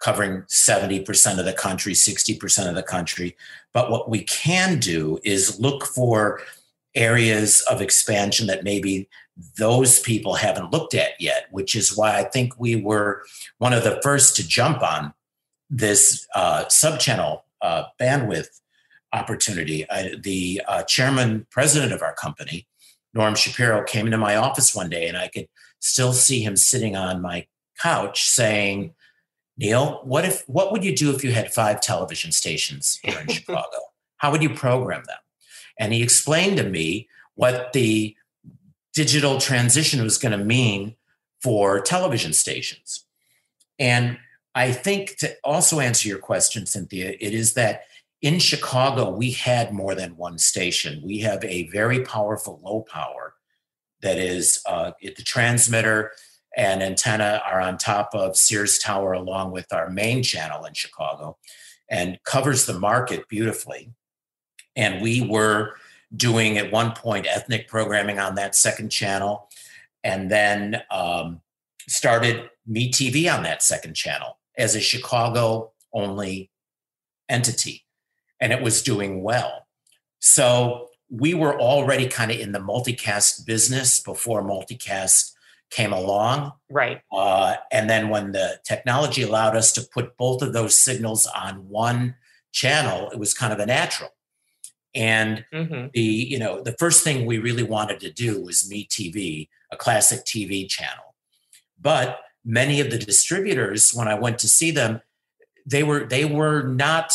covering 0.00 0.42
70% 0.50 1.38
of 1.38 1.46
the 1.46 1.54
country, 1.54 1.94
60% 1.94 2.68
of 2.68 2.74
the 2.74 2.82
country. 2.82 3.38
But 3.72 3.90
what 3.90 4.10
we 4.10 4.24
can 4.24 4.78
do 4.78 5.18
is 5.24 5.58
look 5.58 5.86
for 5.86 6.42
areas 6.94 7.62
of 7.70 7.80
expansion 7.80 8.48
that 8.48 8.64
maybe 8.64 9.08
those 9.56 9.98
people 9.98 10.34
haven't 10.34 10.72
looked 10.72 10.92
at 10.94 11.12
yet, 11.18 11.46
which 11.52 11.74
is 11.74 11.96
why 11.96 12.18
I 12.18 12.24
think 12.24 12.60
we 12.60 12.76
were 12.76 13.22
one 13.56 13.72
of 13.72 13.82
the 13.82 13.98
first 14.02 14.36
to 14.36 14.46
jump 14.46 14.82
on 14.82 15.14
this 15.70 16.26
uh, 16.34 16.66
subchannel 16.66 17.40
uh, 17.62 17.84
bandwidth 18.00 18.60
opportunity. 19.12 19.88
I, 19.90 20.14
the 20.20 20.62
uh, 20.66 20.82
chairman, 20.84 21.46
president 21.50 21.92
of 21.92 22.02
our 22.02 22.14
company, 22.14 22.66
Norm 23.14 23.34
Shapiro, 23.34 23.84
came 23.84 24.06
into 24.06 24.18
my 24.18 24.36
office 24.36 24.74
one 24.74 24.88
day 24.88 25.08
and 25.08 25.16
I 25.16 25.28
could 25.28 25.48
still 25.80 26.12
see 26.12 26.42
him 26.42 26.56
sitting 26.56 26.96
on 26.96 27.22
my 27.22 27.46
couch 27.80 28.24
saying, 28.24 28.94
Neal, 29.56 30.00
what 30.04 30.24
if 30.24 30.42
what 30.48 30.72
would 30.72 30.84
you 30.84 30.94
do 30.94 31.14
if 31.14 31.22
you 31.22 31.32
had 31.32 31.52
five 31.52 31.80
television 31.80 32.32
stations 32.32 32.98
here 33.02 33.18
in 33.18 33.28
Chicago? 33.28 33.78
How 34.16 34.30
would 34.30 34.42
you 34.42 34.50
program 34.50 35.02
them? 35.06 35.18
And 35.78 35.92
he 35.92 36.02
explained 36.02 36.56
to 36.58 36.62
me 36.62 37.08
what 37.34 37.72
the 37.72 38.14
digital 38.94 39.38
transition 39.38 40.02
was 40.02 40.18
going 40.18 40.38
to 40.38 40.44
mean 40.44 40.96
for 41.42 41.80
television 41.80 42.32
stations. 42.32 43.06
And 43.78 44.18
I 44.54 44.72
think 44.72 45.16
to 45.18 45.34
also 45.44 45.80
answer 45.80 46.08
your 46.08 46.18
question, 46.18 46.66
Cynthia, 46.66 47.14
it 47.20 47.34
is 47.34 47.54
that 47.54 47.84
in 48.20 48.38
Chicago, 48.38 49.08
we 49.10 49.30
had 49.30 49.72
more 49.72 49.94
than 49.94 50.16
one 50.16 50.38
station. 50.38 51.00
We 51.04 51.18
have 51.20 51.42
a 51.44 51.68
very 51.68 52.00
powerful 52.00 52.60
low 52.62 52.82
power 52.82 53.34
that 54.02 54.18
is 54.18 54.60
uh, 54.66 54.92
the 55.00 55.22
transmitter 55.22 56.12
and 56.56 56.82
antenna 56.82 57.40
are 57.46 57.60
on 57.60 57.78
top 57.78 58.10
of 58.12 58.36
Sears 58.36 58.78
Tower 58.78 59.12
along 59.12 59.52
with 59.52 59.72
our 59.72 59.88
main 59.88 60.22
channel 60.22 60.64
in 60.64 60.74
Chicago 60.74 61.38
and 61.88 62.18
covers 62.24 62.66
the 62.66 62.78
market 62.78 63.28
beautifully. 63.28 63.92
And 64.74 65.00
we 65.00 65.20
were 65.20 65.74
doing 66.14 66.58
at 66.58 66.72
one 66.72 66.92
point 66.92 67.26
ethnic 67.26 67.68
programming 67.68 68.18
on 68.18 68.34
that 68.34 68.56
second 68.56 68.90
channel 68.90 69.48
and 70.02 70.30
then 70.30 70.82
um, 70.90 71.40
started 71.88 72.50
Me 72.66 72.90
TV 72.90 73.32
on 73.32 73.44
that 73.44 73.62
second 73.62 73.94
channel 73.94 74.39
as 74.60 74.74
a 74.74 74.80
Chicago 74.80 75.72
only 75.92 76.50
entity. 77.28 77.84
And 78.40 78.52
it 78.52 78.62
was 78.62 78.82
doing 78.82 79.22
well. 79.22 79.66
So 80.20 80.88
we 81.10 81.34
were 81.34 81.58
already 81.58 82.06
kind 82.06 82.30
of 82.30 82.38
in 82.38 82.52
the 82.52 82.60
multicast 82.60 83.44
business 83.46 84.00
before 84.00 84.42
multicast 84.42 85.32
came 85.70 85.92
along. 85.92 86.52
Right. 86.68 87.00
Uh, 87.12 87.56
and 87.72 87.88
then 87.88 88.08
when 88.08 88.32
the 88.32 88.60
technology 88.64 89.22
allowed 89.22 89.56
us 89.56 89.72
to 89.72 89.82
put 89.82 90.16
both 90.16 90.42
of 90.42 90.52
those 90.52 90.76
signals 90.76 91.26
on 91.26 91.68
one 91.68 92.16
channel, 92.52 93.10
it 93.10 93.18
was 93.18 93.34
kind 93.34 93.52
of 93.52 93.58
a 93.60 93.66
natural. 93.66 94.10
And 94.94 95.44
mm-hmm. 95.54 95.86
the 95.94 96.00
you 96.00 96.38
know 96.38 96.62
the 96.62 96.74
first 96.76 97.04
thing 97.04 97.24
we 97.24 97.38
really 97.38 97.62
wanted 97.62 98.00
to 98.00 98.10
do 98.12 98.42
was 98.42 98.68
Me 98.68 98.88
TV, 98.90 99.48
a 99.70 99.76
classic 99.76 100.24
TV 100.24 100.68
channel. 100.68 101.14
But 101.80 102.18
many 102.44 102.80
of 102.80 102.90
the 102.90 102.98
distributors, 102.98 103.92
when 103.92 104.08
I 104.08 104.14
went 104.14 104.38
to 104.40 104.48
see 104.48 104.70
them, 104.70 105.00
they 105.66 105.82
were 105.82 106.04
they 106.04 106.24
were 106.24 106.62
not 106.62 107.12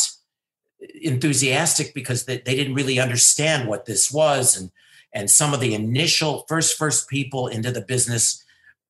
enthusiastic 1.01 1.93
because 1.93 2.25
they, 2.25 2.37
they 2.37 2.55
didn't 2.55 2.75
really 2.75 2.99
understand 2.99 3.67
what 3.67 3.85
this 3.85 4.11
was 4.11 4.55
and 4.55 4.71
and 5.13 5.31
some 5.31 5.51
of 5.53 5.59
the 5.59 5.73
initial 5.73 6.45
first 6.47 6.77
first 6.77 7.09
people 7.09 7.47
into 7.47 7.71
the 7.71 7.81
business 7.81 8.43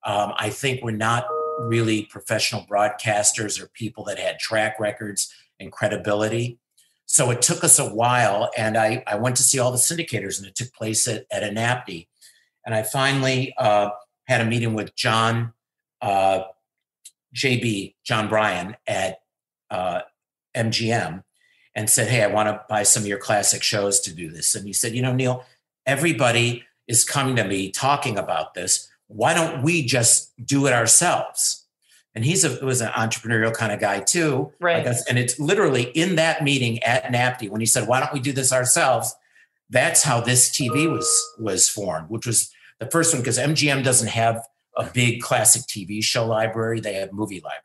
um, 0.03 0.33
i 0.37 0.49
think 0.49 0.83
were 0.83 0.91
not 0.91 1.25
really 1.59 2.03
professional 2.05 2.65
broadcasters 2.69 3.61
or 3.61 3.67
people 3.67 4.03
that 4.03 4.19
had 4.19 4.39
track 4.39 4.79
records 4.79 5.33
and 5.59 5.71
credibility. 5.71 6.59
So 7.05 7.29
it 7.31 7.41
took 7.41 7.63
us 7.63 7.79
a 7.79 7.87
while, 7.87 8.49
and 8.57 8.77
I, 8.77 9.03
I 9.05 9.15
went 9.15 9.35
to 9.37 9.43
see 9.43 9.59
all 9.59 9.71
the 9.71 9.77
syndicators, 9.77 10.39
and 10.39 10.47
it 10.47 10.55
took 10.55 10.73
place 10.73 11.07
at, 11.07 11.25
at 11.31 11.43
NATPE. 11.43 12.07
And 12.65 12.73
I 12.73 12.81
finally 12.81 13.53
uh, 13.57 13.89
had 14.27 14.41
a 14.41 14.45
meeting 14.45 14.73
with 14.73 14.95
John, 14.95 15.53
uh, 16.05 16.43
JB, 17.35 17.95
John 18.03 18.29
Bryan 18.29 18.77
at 18.87 19.21
uh, 19.71 20.01
MGM, 20.55 21.23
and 21.73 21.89
said, 21.89 22.07
Hey, 22.07 22.23
I 22.23 22.27
want 22.27 22.47
to 22.47 22.61
buy 22.69 22.83
some 22.83 23.03
of 23.03 23.07
your 23.07 23.17
classic 23.17 23.63
shows 23.63 23.99
to 24.01 24.13
do 24.13 24.29
this. 24.29 24.55
And 24.55 24.65
he 24.65 24.71
said, 24.71 24.93
You 24.93 25.01
know, 25.01 25.13
Neal, 25.13 25.43
everybody 25.85 26.63
is 26.87 27.03
coming 27.03 27.35
to 27.37 27.43
me 27.43 27.71
talking 27.71 28.17
about 28.17 28.53
this. 28.53 28.87
Why 29.07 29.33
don't 29.33 29.63
we 29.63 29.83
just 29.83 30.31
do 30.45 30.67
it 30.67 30.73
ourselves? 30.73 31.65
And 32.13 32.23
he's 32.23 32.45
a 32.45 32.63
was 32.63 32.81
an 32.81 32.91
entrepreneurial 32.91 33.53
kind 33.53 33.73
of 33.73 33.79
guy 33.79 33.99
too. 33.99 34.53
Right. 34.59 34.85
and 35.09 35.17
it's 35.19 35.37
literally 35.39 35.83
in 35.83 36.15
that 36.15 36.43
meeting 36.43 36.81
at 36.83 37.03
NATPE 37.05 37.49
when 37.49 37.59
he 37.59 37.67
said, 37.67 37.87
Why 37.87 37.99
don't 37.99 38.13
we 38.13 38.19
do 38.19 38.31
this 38.31 38.53
ourselves? 38.53 39.13
That's 39.71 40.03
how 40.03 40.21
this 40.21 40.49
TV 40.49 40.89
was 40.89 41.09
was 41.39 41.67
formed, 41.67 42.09
which 42.09 42.27
was 42.27 42.53
the 42.79 42.85
first 42.85 43.11
one 43.11 43.21
because 43.21 43.39
MGM 43.39 43.83
doesn't 43.83 44.09
have 44.09 44.45
a 44.77 44.85
big 44.85 45.21
classic 45.21 45.63
TV 45.63 46.03
show 46.03 46.25
library. 46.25 46.79
They 46.79 46.95
have 46.95 47.13
movie 47.13 47.41
library. 47.41 47.61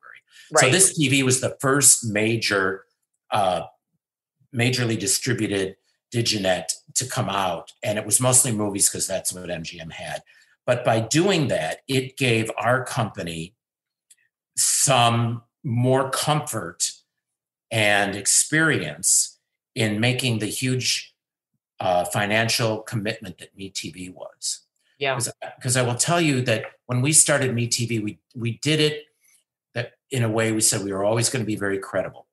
Right. 0.52 0.64
So 0.64 0.70
this 0.70 0.98
TV 0.98 1.22
was 1.22 1.40
the 1.40 1.56
first 1.60 2.06
major, 2.06 2.84
uh, 3.30 3.62
majorly 4.54 4.98
distributed 4.98 5.76
diginet 6.12 6.72
to 6.94 7.06
come 7.06 7.28
out, 7.28 7.72
and 7.82 7.98
it 7.98 8.04
was 8.04 8.20
mostly 8.20 8.52
movies 8.52 8.88
because 8.88 9.06
that's 9.06 9.32
what 9.32 9.48
MGM 9.48 9.92
had. 9.92 10.22
But 10.66 10.84
by 10.84 11.00
doing 11.00 11.48
that, 11.48 11.78
it 11.88 12.16
gave 12.16 12.50
our 12.58 12.84
company 12.84 13.54
some 14.56 15.42
more 15.64 16.10
comfort 16.10 16.90
and 17.70 18.16
experience 18.16 19.38
in 19.74 20.00
making 20.00 20.38
the 20.38 20.46
huge 20.46 21.14
uh, 21.78 22.04
financial 22.04 22.82
commitment 22.82 23.38
that 23.38 23.56
MeTV 23.56 24.12
was. 24.12 24.66
Yeah. 25.00 25.18
Because 25.56 25.78
I 25.78 25.82
will 25.82 25.94
tell 25.94 26.20
you 26.20 26.42
that 26.42 26.66
when 26.84 27.00
we 27.00 27.12
started 27.14 27.56
MeTV, 27.56 28.02
we 28.02 28.18
we 28.34 28.58
did 28.58 28.80
it 28.80 29.04
that 29.74 29.92
in 30.10 30.22
a 30.22 30.28
way 30.28 30.52
we 30.52 30.60
said 30.60 30.84
we 30.84 30.92
were 30.92 31.04
always 31.04 31.30
going 31.30 31.42
to 31.42 31.46
be 31.46 31.56
very 31.56 31.78
credible. 31.78 32.26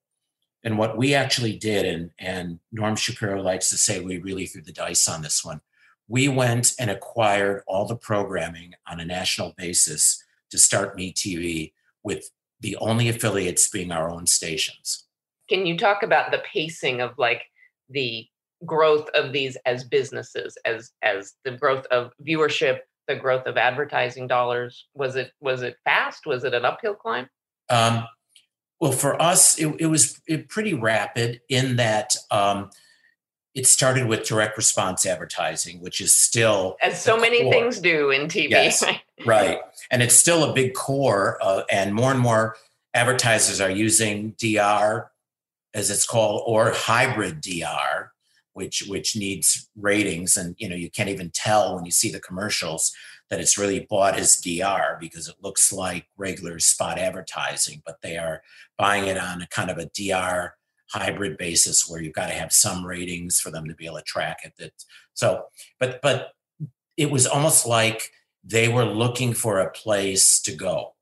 And 0.63 0.77
what 0.77 0.97
we 0.97 1.15
actually 1.15 1.56
did, 1.58 1.86
and 1.86 2.12
and 2.19 2.60
Norm 2.73 2.97
Shapiro 2.97 3.41
likes 3.41 3.69
to 3.69 3.77
say 3.77 4.01
we 4.01 4.17
really 4.17 4.45
threw 4.45 4.62
the 4.62 4.73
dice 4.73 5.08
on 5.08 5.21
this 5.21 5.45
one. 5.45 5.62
We 6.10 6.27
went 6.27 6.73
and 6.77 6.91
acquired 6.91 7.63
all 7.67 7.86
the 7.86 7.95
programming 7.95 8.73
on 8.86 8.99
a 8.99 9.06
national 9.06 9.53
basis 9.58 10.21
to 10.51 10.58
start 10.58 10.97
MeTV 10.97 11.71
with 12.03 12.32
the 12.60 12.75
only 12.77 13.08
affiliates 13.08 13.69
being 13.69 13.93
our 13.93 14.10
own 14.10 14.27
stations. 14.27 15.06
Can 15.49 15.65
you 15.65 15.77
talk 15.77 16.03
about 16.03 16.32
the 16.32 16.43
pacing 16.51 16.99
of 16.99 17.17
like 17.17 17.43
the 17.89 18.27
growth 18.65 19.10
of 19.13 19.32
these 19.32 19.58
as 19.65 19.84
businesses, 19.84 20.58
as 20.65 20.91
as 21.02 21.34
the 21.43 21.52
growth 21.52 21.86
of 21.88 22.12
viewership, 22.26 22.80
the 23.08 23.15
growth 23.15 23.46
of 23.46 23.58
advertising 23.58 24.28
dollars? 24.28 24.88
Was 24.93 25.15
it 25.15 25.32
was 25.39 25.62
it 25.62 25.78
fast? 25.84 26.26
Was 26.26 26.43
it 26.43 26.54
an 26.54 26.65
uphill 26.65 26.96
climb? 26.96 27.30
Um, 27.70 28.06
well, 28.80 28.91
for 28.91 29.20
us, 29.22 29.58
it, 29.60 29.76
it 29.80 29.88
was 29.88 30.22
it 30.28 30.50
pretty 30.50 30.74
rapid 30.74 31.41
in 31.50 31.78
that 31.78 32.15
um, 32.32 32.70
it 33.56 33.65
started 33.65 34.08
with 34.08 34.24
direct 34.24 34.56
response 34.56 35.06
advertising, 35.06 35.82
which 35.82 36.00
is 36.00 36.13
still 36.13 36.78
as 36.82 37.02
so 37.02 37.17
many 37.17 37.41
core. 37.41 37.52
things 37.52 37.80
do 37.80 38.12
in 38.12 38.28
TV. 38.28 38.52
Yes, 38.52 38.84
right, 39.26 39.60
and 39.89 40.04
it's 40.04 40.15
still 40.15 40.43
a 40.43 40.54
big 40.54 40.76
core, 40.76 41.39
uh, 41.41 41.63
and 41.72 41.93
more 41.93 42.12
and 42.12 42.20
more 42.20 42.56
advertisers 42.93 43.60
are 43.60 43.72
using 43.72 44.36
DR, 44.38 45.10
as 45.74 45.89
it's 45.89 46.06
called, 46.06 46.43
or 46.46 46.72
hybrid 46.72 47.41
DR, 47.41 48.12
which 48.58 48.84
which 48.88 49.15
needs 49.15 49.70
ratings, 49.76 50.36
and 50.36 50.56
you 50.58 50.67
know 50.67 50.76
you 50.76 50.89
can't 50.89 51.10
even 51.10 51.30
tell 51.32 51.76
when 51.76 51.86
you 51.86 51.91
see 51.91 52.12
the 52.12 52.20
commercials 52.20 52.91
that 53.30 53.39
it's 53.39 53.58
really 53.58 53.86
bought 53.88 54.17
as 54.17 54.41
DR 54.41 54.98
because 55.00 55.28
it 55.28 55.36
looks 55.43 55.72
like 55.72 56.08
regular 56.17 56.58
spot 56.58 56.98
advertising, 56.98 57.84
but 57.86 58.02
they 58.02 58.17
are 58.17 58.41
buying 58.76 59.06
it 59.06 59.17
on 59.17 59.43
a 59.43 59.48
kind 59.48 59.70
of 59.70 59.78
a 59.78 59.89
DR 59.93 60.56
hybrid 60.89 61.38
basis 61.38 61.88
where 61.88 62.02
you've 62.02 62.15
got 62.15 62.28
to 62.28 62.34
have 62.34 62.52
some 62.52 62.84
ratings 62.84 63.39
for 63.39 63.52
them 63.52 63.67
to 63.67 63.76
be 63.76 63.86
able 63.86 63.98
to 63.98 64.04
track 64.04 64.39
it. 64.43 64.54
That 64.58 64.74
so, 65.13 65.43
but 65.80 66.02
but 66.02 66.32
it 66.98 67.12
was 67.12 67.28
almost 67.28 67.67
like 67.67 68.10
they 68.43 68.70
were 68.70 68.86
looking 68.86 69.34
for 69.34 69.60
a 69.60 69.72
place 69.72 70.41
to 70.41 70.56
go, 70.56 70.96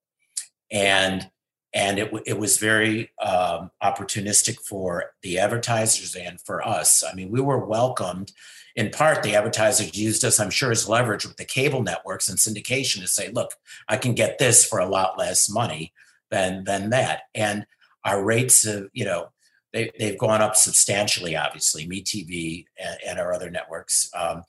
and 0.69 1.31
and 1.75 1.99
it 1.99 2.11
it 2.25 2.39
was 2.39 2.57
very 2.57 3.11
um, 3.21 3.69
opportunistic 3.83 4.59
for 4.61 5.11
the 5.21 5.37
advertisers 5.37 6.15
and 6.15 6.39
for 6.41 6.65
us. 6.65 7.03
I 7.03 7.13
mean, 7.13 7.29
we 7.29 7.41
were 7.41 7.63
welcomed. 7.63 8.31
In 8.77 8.89
part, 8.89 9.23
the 9.23 9.35
advertisers 9.35 9.95
used 9.97 10.25
us, 10.25 10.39
I'm 10.39 10.49
sure, 10.49 10.71
as 10.71 10.89
leverage 10.89 11.25
with 11.25 11.37
the 11.37 11.45
cable 11.45 11.83
networks 11.83 12.29
and 12.29 12.37
syndication 12.37 13.01
to 13.01 13.07
say, 13.07 13.29
"Look, 13.29 13.51
I 13.89 13.97
can 13.97 14.15
get 14.15 14.39
this 14.39 14.65
for 14.65 14.79
a 14.79 14.87
lot 14.87 15.19
less 15.19 15.49
money 15.49 15.93
than 16.31 16.63
than 16.63 16.89
that." 16.91 17.23
And 17.35 17.67
our 18.05 18.23
rates 18.23 18.65
of, 18.65 18.89
you 18.93 19.03
know, 19.03 19.31
they, 19.73 19.91
they've 19.99 20.17
gone 20.17 20.41
up 20.41 20.55
substantially, 20.55 21.35
obviously. 21.35 21.87
MeTV 21.87 22.65
and, 22.77 22.97
and 23.05 23.19
our 23.19 23.33
other 23.33 23.49
networks, 23.49 24.09
um, 24.15 24.43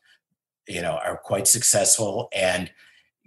you 0.68 0.82
know, 0.82 1.00
are 1.04 1.16
quite 1.16 1.48
successful. 1.48 2.28
And 2.32 2.70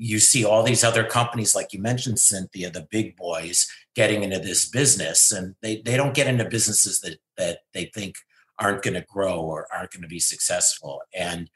you 0.02 0.18
see 0.18 0.46
all 0.46 0.64
these 0.64 0.84
other 0.84 1.04
companies, 1.04 1.54
like 1.54 1.74
you 1.74 1.82
mentioned, 1.82 2.20
Cynthia, 2.20 2.72
the 2.72 2.88
big 2.90 3.18
boys 3.18 3.70
getting 3.96 4.24
into 4.24 4.40
this 4.40 4.68
business. 4.68 5.30
And 5.30 5.56
they, 5.62 5.82
they 5.82 5.98
don't 5.98 6.14
get 6.14 6.28
into 6.28 6.46
businesses 6.46 7.02
that, 7.02 7.18
that 7.38 7.60
they 7.74 7.92
think 7.94 8.16
aren't 8.58 8.82
going 8.82 8.94
to 8.94 9.06
grow 9.10 9.42
or 9.42 9.68
aren't 9.74 9.92
going 9.92 10.02
to 10.02 10.08
be 10.08 10.20
successful. 10.20 11.02
And 11.14 11.50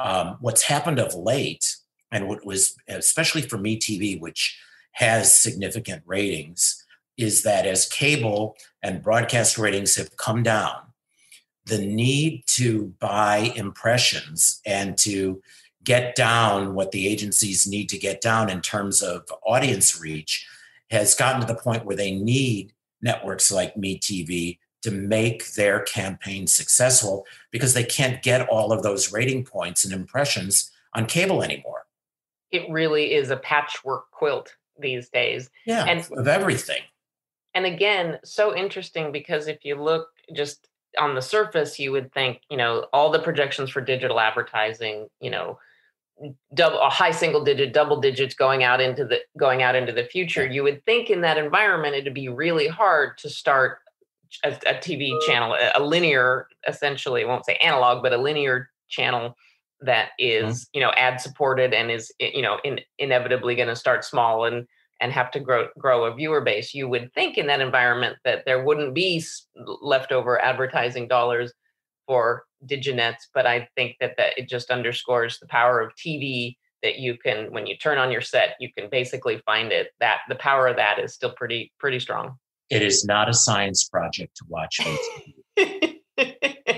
um, 0.00 0.36
what's 0.40 0.62
happened 0.62 0.98
of 0.98 1.14
late, 1.14 1.76
and 2.10 2.26
what 2.26 2.44
was 2.44 2.74
especially 2.88 3.42
for 3.42 3.56
MeTV, 3.56 4.20
which 4.20 4.58
has 4.92 5.40
significant 5.40 6.02
ratings, 6.06 6.84
is 7.16 7.44
that 7.44 7.66
as 7.66 7.86
cable 7.86 8.56
and 8.82 9.02
broadcast 9.02 9.58
ratings 9.58 9.94
have 9.94 10.16
come 10.16 10.42
down, 10.42 10.74
the 11.66 11.78
need 11.78 12.42
to 12.46 12.94
buy 12.98 13.52
impressions 13.54 14.60
and 14.66 14.98
to 14.98 15.40
get 15.86 16.14
down 16.14 16.74
what 16.74 16.90
the 16.90 17.08
agencies 17.08 17.66
need 17.66 17.88
to 17.88 17.96
get 17.98 18.20
down 18.20 18.50
in 18.50 18.60
terms 18.60 19.02
of 19.02 19.24
audience 19.46 19.98
reach 19.98 20.46
has 20.90 21.14
gotten 21.14 21.40
to 21.40 21.46
the 21.46 21.58
point 21.58 21.86
where 21.86 21.96
they 21.96 22.12
need 22.12 22.74
networks 23.00 23.50
like 23.50 23.74
MeTV 23.74 24.58
to 24.82 24.90
make 24.90 25.54
their 25.54 25.80
campaign 25.80 26.46
successful 26.46 27.24
because 27.50 27.72
they 27.72 27.84
can't 27.84 28.22
get 28.22 28.46
all 28.48 28.72
of 28.72 28.82
those 28.82 29.12
rating 29.12 29.44
points 29.44 29.84
and 29.84 29.94
impressions 29.94 30.70
on 30.92 31.06
cable 31.06 31.42
anymore. 31.42 31.86
It 32.50 32.70
really 32.70 33.14
is 33.14 33.30
a 33.30 33.36
patchwork 33.36 34.10
quilt 34.10 34.54
these 34.78 35.08
days. 35.08 35.48
Yeah, 35.64 35.84
and 35.84 36.06
of 36.12 36.28
everything 36.28 36.82
and 37.56 37.64
again 37.64 38.18
so 38.22 38.54
interesting 38.54 39.10
because 39.10 39.48
if 39.48 39.64
you 39.64 39.74
look 39.74 40.08
just 40.32 40.68
on 40.98 41.14
the 41.14 41.22
surface 41.22 41.78
you 41.78 41.90
would 41.90 42.12
think 42.12 42.42
you 42.50 42.56
know 42.56 42.86
all 42.92 43.10
the 43.10 43.18
projections 43.18 43.70
for 43.70 43.80
digital 43.80 44.20
advertising 44.20 45.08
you 45.20 45.30
know 45.30 45.58
double 46.54 46.80
a 46.80 46.88
high 46.88 47.10
single 47.10 47.44
digit 47.44 47.72
double 47.72 48.00
digits 48.00 48.34
going 48.34 48.64
out 48.64 48.80
into 48.80 49.04
the 49.04 49.18
going 49.38 49.62
out 49.62 49.74
into 49.74 49.92
the 49.92 50.04
future 50.04 50.46
you 50.46 50.62
would 50.62 50.82
think 50.86 51.10
in 51.10 51.20
that 51.20 51.36
environment 51.36 51.94
it'd 51.94 52.14
be 52.14 52.28
really 52.28 52.66
hard 52.66 53.18
to 53.18 53.28
start 53.28 53.80
a, 54.42 54.52
a 54.66 54.74
tv 54.74 55.12
channel 55.26 55.56
a 55.74 55.82
linear 55.82 56.48
essentially 56.66 57.22
I 57.22 57.26
won't 57.26 57.44
say 57.44 57.56
analog 57.56 58.02
but 58.02 58.14
a 58.14 58.18
linear 58.18 58.70
channel 58.88 59.36
that 59.80 60.10
mm-hmm. 60.20 60.48
mm-hmm. 60.48 60.56
you 60.72 60.80
know 60.80 60.90
ad 60.96 61.20
supported 61.20 61.74
and 61.74 61.90
is 61.90 62.12
you 62.18 62.42
know 62.42 62.58
in, 62.64 62.80
inevitably 62.98 63.54
going 63.54 63.68
to 63.68 63.76
start 63.76 64.04
small 64.04 64.44
and 64.44 64.66
and 65.00 65.12
have 65.12 65.30
to 65.32 65.40
grow 65.40 65.68
grow 65.78 66.04
a 66.04 66.14
viewer 66.14 66.40
base 66.40 66.72
you 66.72 66.88
would 66.88 67.12
think 67.12 67.36
in 67.36 67.46
that 67.46 67.60
environment 67.60 68.16
that 68.24 68.44
there 68.46 68.64
wouldn't 68.64 68.94
be 68.94 69.22
leftover 69.82 70.42
advertising 70.42 71.06
dollars 71.06 71.52
for 72.06 72.44
diginets 72.66 73.28
but 73.34 73.46
i 73.46 73.68
think 73.76 73.96
that 74.00 74.14
that 74.16 74.38
it 74.38 74.48
just 74.48 74.70
underscores 74.70 75.38
the 75.38 75.46
power 75.46 75.80
of 75.80 75.92
tv 75.94 76.56
that 76.82 76.98
you 76.98 77.16
can 77.16 77.50
when 77.52 77.66
you 77.66 77.76
turn 77.76 77.98
on 77.98 78.12
your 78.12 78.20
set 78.20 78.56
you 78.60 78.68
can 78.76 78.88
basically 78.90 79.40
find 79.44 79.72
it 79.72 79.88
that 80.00 80.20
the 80.28 80.34
power 80.36 80.66
of 80.68 80.76
that 80.76 80.98
is 80.98 81.14
still 81.14 81.32
pretty 81.32 81.72
pretty 81.78 81.98
strong. 81.98 82.36
It 82.68 82.82
is 82.82 83.04
not 83.04 83.28
a 83.28 83.34
science 83.34 83.88
project 83.88 84.36
to 84.38 84.44
watch 84.48 84.78
TV. 84.80 86.00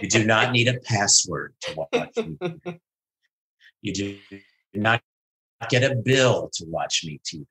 you 0.02 0.08
do 0.08 0.24
not 0.24 0.52
need 0.56 0.68
a 0.68 0.78
password 0.80 1.54
to 1.62 1.86
watch 1.92 2.16
me 2.16 2.78
you 3.82 3.92
do 3.92 4.18
not 4.74 5.00
get 5.68 5.82
a 5.90 5.94
bill 5.94 6.50
to 6.54 6.64
watch 6.66 7.04
MeTV 7.06 7.46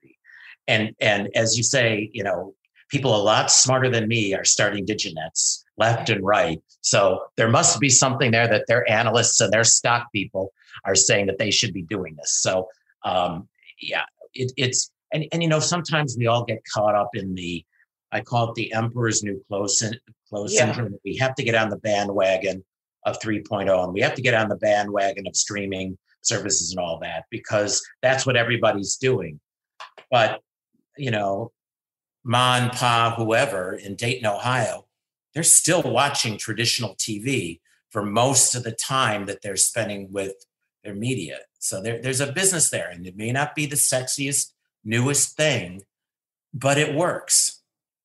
and 0.66 0.94
and 1.00 1.28
as 1.34 1.56
you 1.56 1.62
say 1.62 2.10
you 2.12 2.22
know 2.22 2.54
people 2.90 3.14
a 3.14 3.22
lot 3.22 3.50
smarter 3.50 3.90
than 3.90 4.08
me 4.08 4.34
are 4.34 4.44
starting 4.44 4.84
diginets 4.84 5.64
left 5.78 6.10
and 6.10 6.24
right 6.24 6.60
so 6.80 7.20
there 7.36 7.48
must 7.48 7.80
be 7.80 7.88
something 7.88 8.30
there 8.30 8.48
that 8.48 8.64
their 8.68 8.88
analysts 8.90 9.40
and 9.40 9.52
their 9.52 9.64
stock 9.64 10.06
people 10.12 10.52
are 10.84 10.94
saying 10.94 11.26
that 11.26 11.38
they 11.38 11.50
should 11.50 11.72
be 11.72 11.82
doing 11.82 12.14
this 12.16 12.40
so 12.40 12.68
um, 13.04 13.48
yeah 13.80 14.04
it, 14.34 14.52
it's 14.56 14.90
and 15.12 15.24
and 15.32 15.42
you 15.42 15.48
know 15.48 15.60
sometimes 15.60 16.16
we 16.18 16.26
all 16.26 16.44
get 16.44 16.58
caught 16.74 16.94
up 16.94 17.10
in 17.14 17.34
the 17.34 17.64
I 18.10 18.20
call 18.22 18.48
it 18.48 18.54
the 18.54 18.72
emperor's 18.72 19.22
new 19.22 19.42
clothes 19.48 19.82
clothes 20.28 20.54
Yeah. 20.54 20.72
syndrome. 20.72 20.98
We 21.04 21.16
have 21.16 21.34
to 21.34 21.42
get 21.42 21.54
on 21.54 21.68
the 21.70 21.76
bandwagon 21.76 22.64
of 23.06 23.18
3.0 23.20 23.84
and 23.84 23.92
we 23.92 24.00
have 24.00 24.14
to 24.14 24.22
get 24.22 24.34
on 24.34 24.48
the 24.48 24.56
bandwagon 24.56 25.26
of 25.26 25.36
streaming 25.36 25.96
services 26.22 26.70
and 26.72 26.80
all 26.80 26.98
that 27.00 27.24
because 27.30 27.82
that's 28.02 28.26
what 28.26 28.36
everybody's 28.36 28.96
doing. 28.96 29.40
But 30.10 30.40
you 30.96 31.10
know, 31.10 31.52
ma 32.24 32.56
and 32.56 32.72
pa, 32.72 33.14
whoever 33.16 33.74
in 33.74 33.94
Dayton, 33.94 34.26
Ohio, 34.26 34.86
they're 35.34 35.42
still 35.42 35.82
watching 35.82 36.38
traditional 36.38 36.94
TV 36.96 37.60
for 37.90 38.04
most 38.04 38.54
of 38.54 38.64
the 38.64 38.72
time 38.72 39.26
that 39.26 39.42
they're 39.42 39.56
spending 39.56 40.12
with 40.12 40.34
their 40.84 40.94
media. 40.94 41.38
So 41.58 41.80
there, 41.82 42.00
there's 42.00 42.20
a 42.20 42.32
business 42.32 42.70
there, 42.70 42.88
and 42.88 43.06
it 43.06 43.16
may 43.16 43.32
not 43.32 43.54
be 43.54 43.66
the 43.66 43.76
sexiest, 43.76 44.52
newest 44.84 45.36
thing, 45.36 45.82
but 46.54 46.78
it 46.78 46.94
works. 46.94 47.62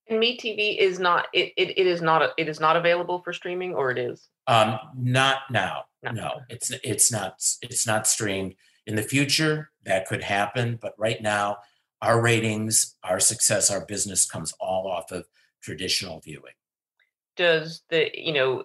And 0.08 0.22
MeTV 0.22 0.78
is 0.80 1.00
not 1.00 1.28
it, 1.34 1.54
it, 1.56 1.78
it 1.78 1.88
is 1.88 2.02
not 2.02 2.32
it 2.38 2.50
is 2.50 2.60
not 2.60 2.76
available 2.76 3.22
for 3.24 3.32
streaming 3.32 3.74
or 3.74 3.90
it 3.90 3.98
is. 3.98 4.28
Um, 4.48 4.78
not 4.98 5.38
now. 5.50 5.86
No, 6.12 6.42
it's 6.50 6.72
it's 6.84 7.12
not 7.12 7.42
it's 7.62 7.88
not 7.88 8.06
streamed. 8.06 8.56
In 8.86 8.96
the 8.98 9.02
future, 9.02 9.72
that 9.86 10.08
could 10.08 10.22
happen, 10.22 10.78
but 10.82 10.94
right 10.98 11.22
now, 11.22 11.60
our 12.02 12.22
ratings, 12.22 12.98
our 13.02 13.22
success, 13.22 13.72
our 13.72 13.86
business 13.86 14.26
comes 14.26 14.54
all 14.60 14.88
off 14.88 15.10
of 15.14 15.26
traditional 15.62 16.20
viewing. 16.20 16.52
Does 17.36 17.82
the 17.90 18.10
you 18.14 18.34
know 18.34 18.64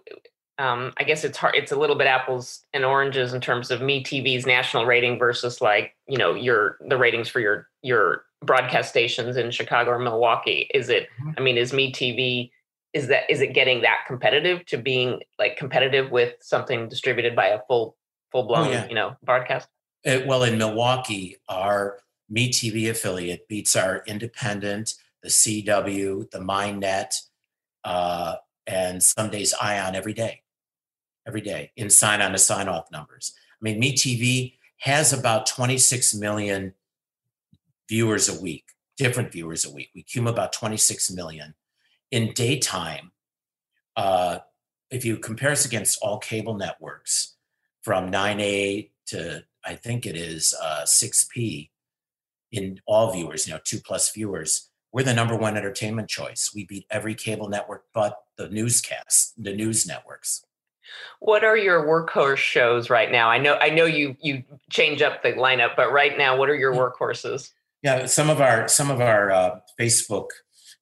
um, 0.59 0.93
I 0.97 1.05
guess 1.05 1.23
it's 1.23 1.39
hard. 1.39 1.55
It's 1.55 1.71
a 1.71 1.77
little 1.77 1.95
bit 1.95 2.09
apples 2.09 2.65
and 2.75 2.85
oranges 2.85 3.33
in 3.33 3.41
terms 3.41 3.71
of 3.71 3.81
MeTV's 3.81 4.45
national 4.45 4.87
rating 4.87 5.19
versus 5.19 5.61
like 5.61 5.95
you 6.09 6.19
know 6.19 6.35
your 6.35 6.79
the 6.89 6.99
ratings 6.99 7.29
for 7.29 7.41
your 7.41 7.69
your 7.83 8.25
broadcast 8.43 8.91
stations 8.91 9.37
in 9.37 9.51
Chicago 9.51 9.93
or 9.93 9.99
Milwaukee. 9.99 10.69
Is 10.75 10.89
it? 10.89 11.09
I 11.37 11.41
mean, 11.41 11.57
is 11.57 11.73
MeTV 11.73 12.51
is 12.93 13.07
that 13.09 13.31
is 13.31 13.41
it 13.41 13.55
getting 13.55 13.83
that 13.83 13.99
competitive 14.07 14.67
to 14.67 14.79
being 14.79 15.21
like 15.39 15.57
competitive 15.57 16.11
with 16.11 16.35
something 16.41 16.89
distributed 16.89 17.37
by 17.37 17.47
a 17.47 17.61
full 17.69 17.97
full 18.33 18.45
blown 18.45 18.71
yeah. 18.71 18.89
you 18.89 18.95
know 18.95 19.17
broadcast? 19.23 19.69
Uh, 20.05 20.21
well, 20.27 20.43
in 20.43 20.59
Milwaukee, 20.59 21.37
our 21.49 21.99
MeTV 22.33 22.91
affiliate 22.91 23.47
beats 23.49 23.77
our 23.77 24.03
independent, 24.07 24.95
the 25.23 25.29
CW, 25.29 26.31
the 26.31 26.39
MyNet, 26.39 27.15
uh, 27.85 28.37
and 28.69 29.03
some 29.03 29.31
days 29.31 29.55
Ion 29.61 29.97
every 29.97 30.13
day, 30.13 30.43
every 31.27 31.41
day 31.41 31.73
in 31.77 31.89
sign 31.89 32.21
on 32.21 32.33
to 32.33 32.39
sign 32.39 32.69
off 32.69 32.93
numbers. 32.93 33.33
I 33.61 33.65
mean, 33.65 33.81
MeTV 33.81 34.55
has 34.81 35.13
about 35.13 35.47
26 35.47 36.15
million 36.15 36.75
viewers 37.89 38.29
a 38.29 38.41
week, 38.41 38.67
different 38.99 39.33
viewers 39.33 39.65
a 39.65 39.73
week. 39.73 39.89
We 39.95 40.05
cume 40.05 40.29
about 40.29 40.53
26 40.53 41.11
million. 41.13 41.55
In 42.11 42.33
daytime, 42.35 43.11
uh, 43.97 44.41
if 44.91 45.05
you 45.05 45.17
compare 45.17 45.51
us 45.51 45.65
against 45.65 45.99
all 46.03 46.19
cable 46.19 46.55
networks 46.55 47.37
from 47.83 48.13
9A 48.13 48.91
to 49.07 49.45
I 49.65 49.75
think 49.75 50.07
it 50.07 50.17
is 50.17 50.55
uh, 50.63 50.83
6P 50.85 51.71
in 52.53 52.81
all 52.87 53.13
viewers, 53.13 53.47
you 53.47 53.53
know, 53.53 53.61
two 53.65 53.81
plus 53.81 54.11
viewers, 54.13 54.71
we're 54.93 55.03
the 55.03 55.13
number 55.13 55.37
one 55.37 55.57
entertainment 55.57 56.09
choice. 56.09 56.53
We 56.55 56.65
beat 56.65 56.87
every 56.91 57.15
cable 57.15 57.49
network 57.49 57.85
but 57.93 58.19
the 58.39 58.49
newscasts, 58.49 59.35
the 59.37 59.53
news 59.53 59.87
networks. 59.87 60.45
What 61.21 61.45
are 61.45 61.57
your 61.57 61.85
workhorse 61.85 62.37
shows 62.39 62.89
right 62.89 63.11
now? 63.11 63.29
I 63.29 63.39
know 63.39 63.57
I 63.61 63.69
know 63.69 63.85
you 63.85 64.17
you 64.21 64.45
change 64.71 65.03
up 65.03 65.23
the 65.23 65.33
lineup, 65.33 65.77
but 65.77 65.93
right 65.93 66.17
now, 66.17 66.37
what 66.37 66.49
are 66.49 66.55
your 66.55 66.73
workhorses? 66.73 67.51
Yeah, 67.83 68.07
some 68.07 68.31
of 68.31 68.41
our 68.41 68.69
some 68.69 68.91
of 68.91 69.01
our 69.01 69.31
uh, 69.31 69.61
Facebook 69.79 70.29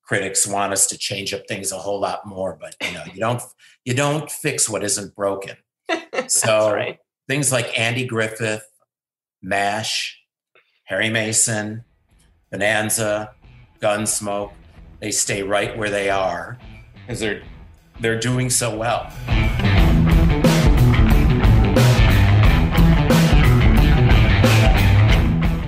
critics 0.05 0.47
want 0.47 0.73
us 0.73 0.87
to 0.89 0.99
change 0.99 1.35
up 1.35 1.43
things 1.49 1.73
a 1.73 1.79
whole 1.79 1.99
lot 1.99 2.27
more, 2.27 2.57
but 2.61 2.77
you 2.87 2.93
know, 2.93 3.03
you 3.13 3.19
don't 3.19 3.43
you 3.85 3.95
don't 3.95 4.31
fix 4.31 4.69
what 4.69 4.85
isn't 4.85 5.15
broken. 5.17 5.57
So 6.29 6.83
things 7.29 7.53
like 7.53 7.79
Andy 7.79 8.05
Griffith, 8.05 8.67
MASH, 9.43 10.19
Perry 10.89 11.11
Mason, 11.11 11.85
Bonanza, 12.51 13.33
Gunsmoke, 13.81 14.53
they 14.99 15.13
stay 15.13 15.43
right 15.43 15.77
where 15.77 15.91
they 15.91 16.11
are 16.11 16.59
because 17.07 17.21
they're 17.21 17.43
they're 18.01 18.19
doing 18.19 18.51
so 18.51 18.77
well. 18.77 19.11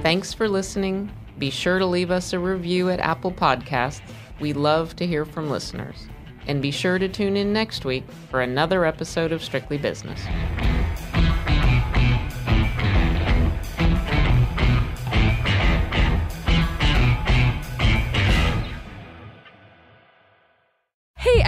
Thanks 0.02 0.32
for 0.32 0.48
listening. 0.48 1.10
Be 1.38 1.50
sure 1.50 1.78
to 1.78 1.86
leave 1.86 2.10
us 2.10 2.32
a 2.32 2.38
review 2.38 2.90
at 2.90 2.98
Apple 2.98 3.30
Podcasts. 3.30 4.00
We 4.40 4.52
love 4.52 4.96
to 4.96 5.06
hear 5.06 5.24
from 5.24 5.50
listeners. 5.50 6.08
And 6.46 6.62
be 6.62 6.70
sure 6.70 6.98
to 6.98 7.08
tune 7.08 7.36
in 7.36 7.52
next 7.52 7.84
week 7.84 8.04
for 8.30 8.40
another 8.40 8.84
episode 8.84 9.32
of 9.32 9.44
Strictly 9.44 9.76
Business. 9.78 10.20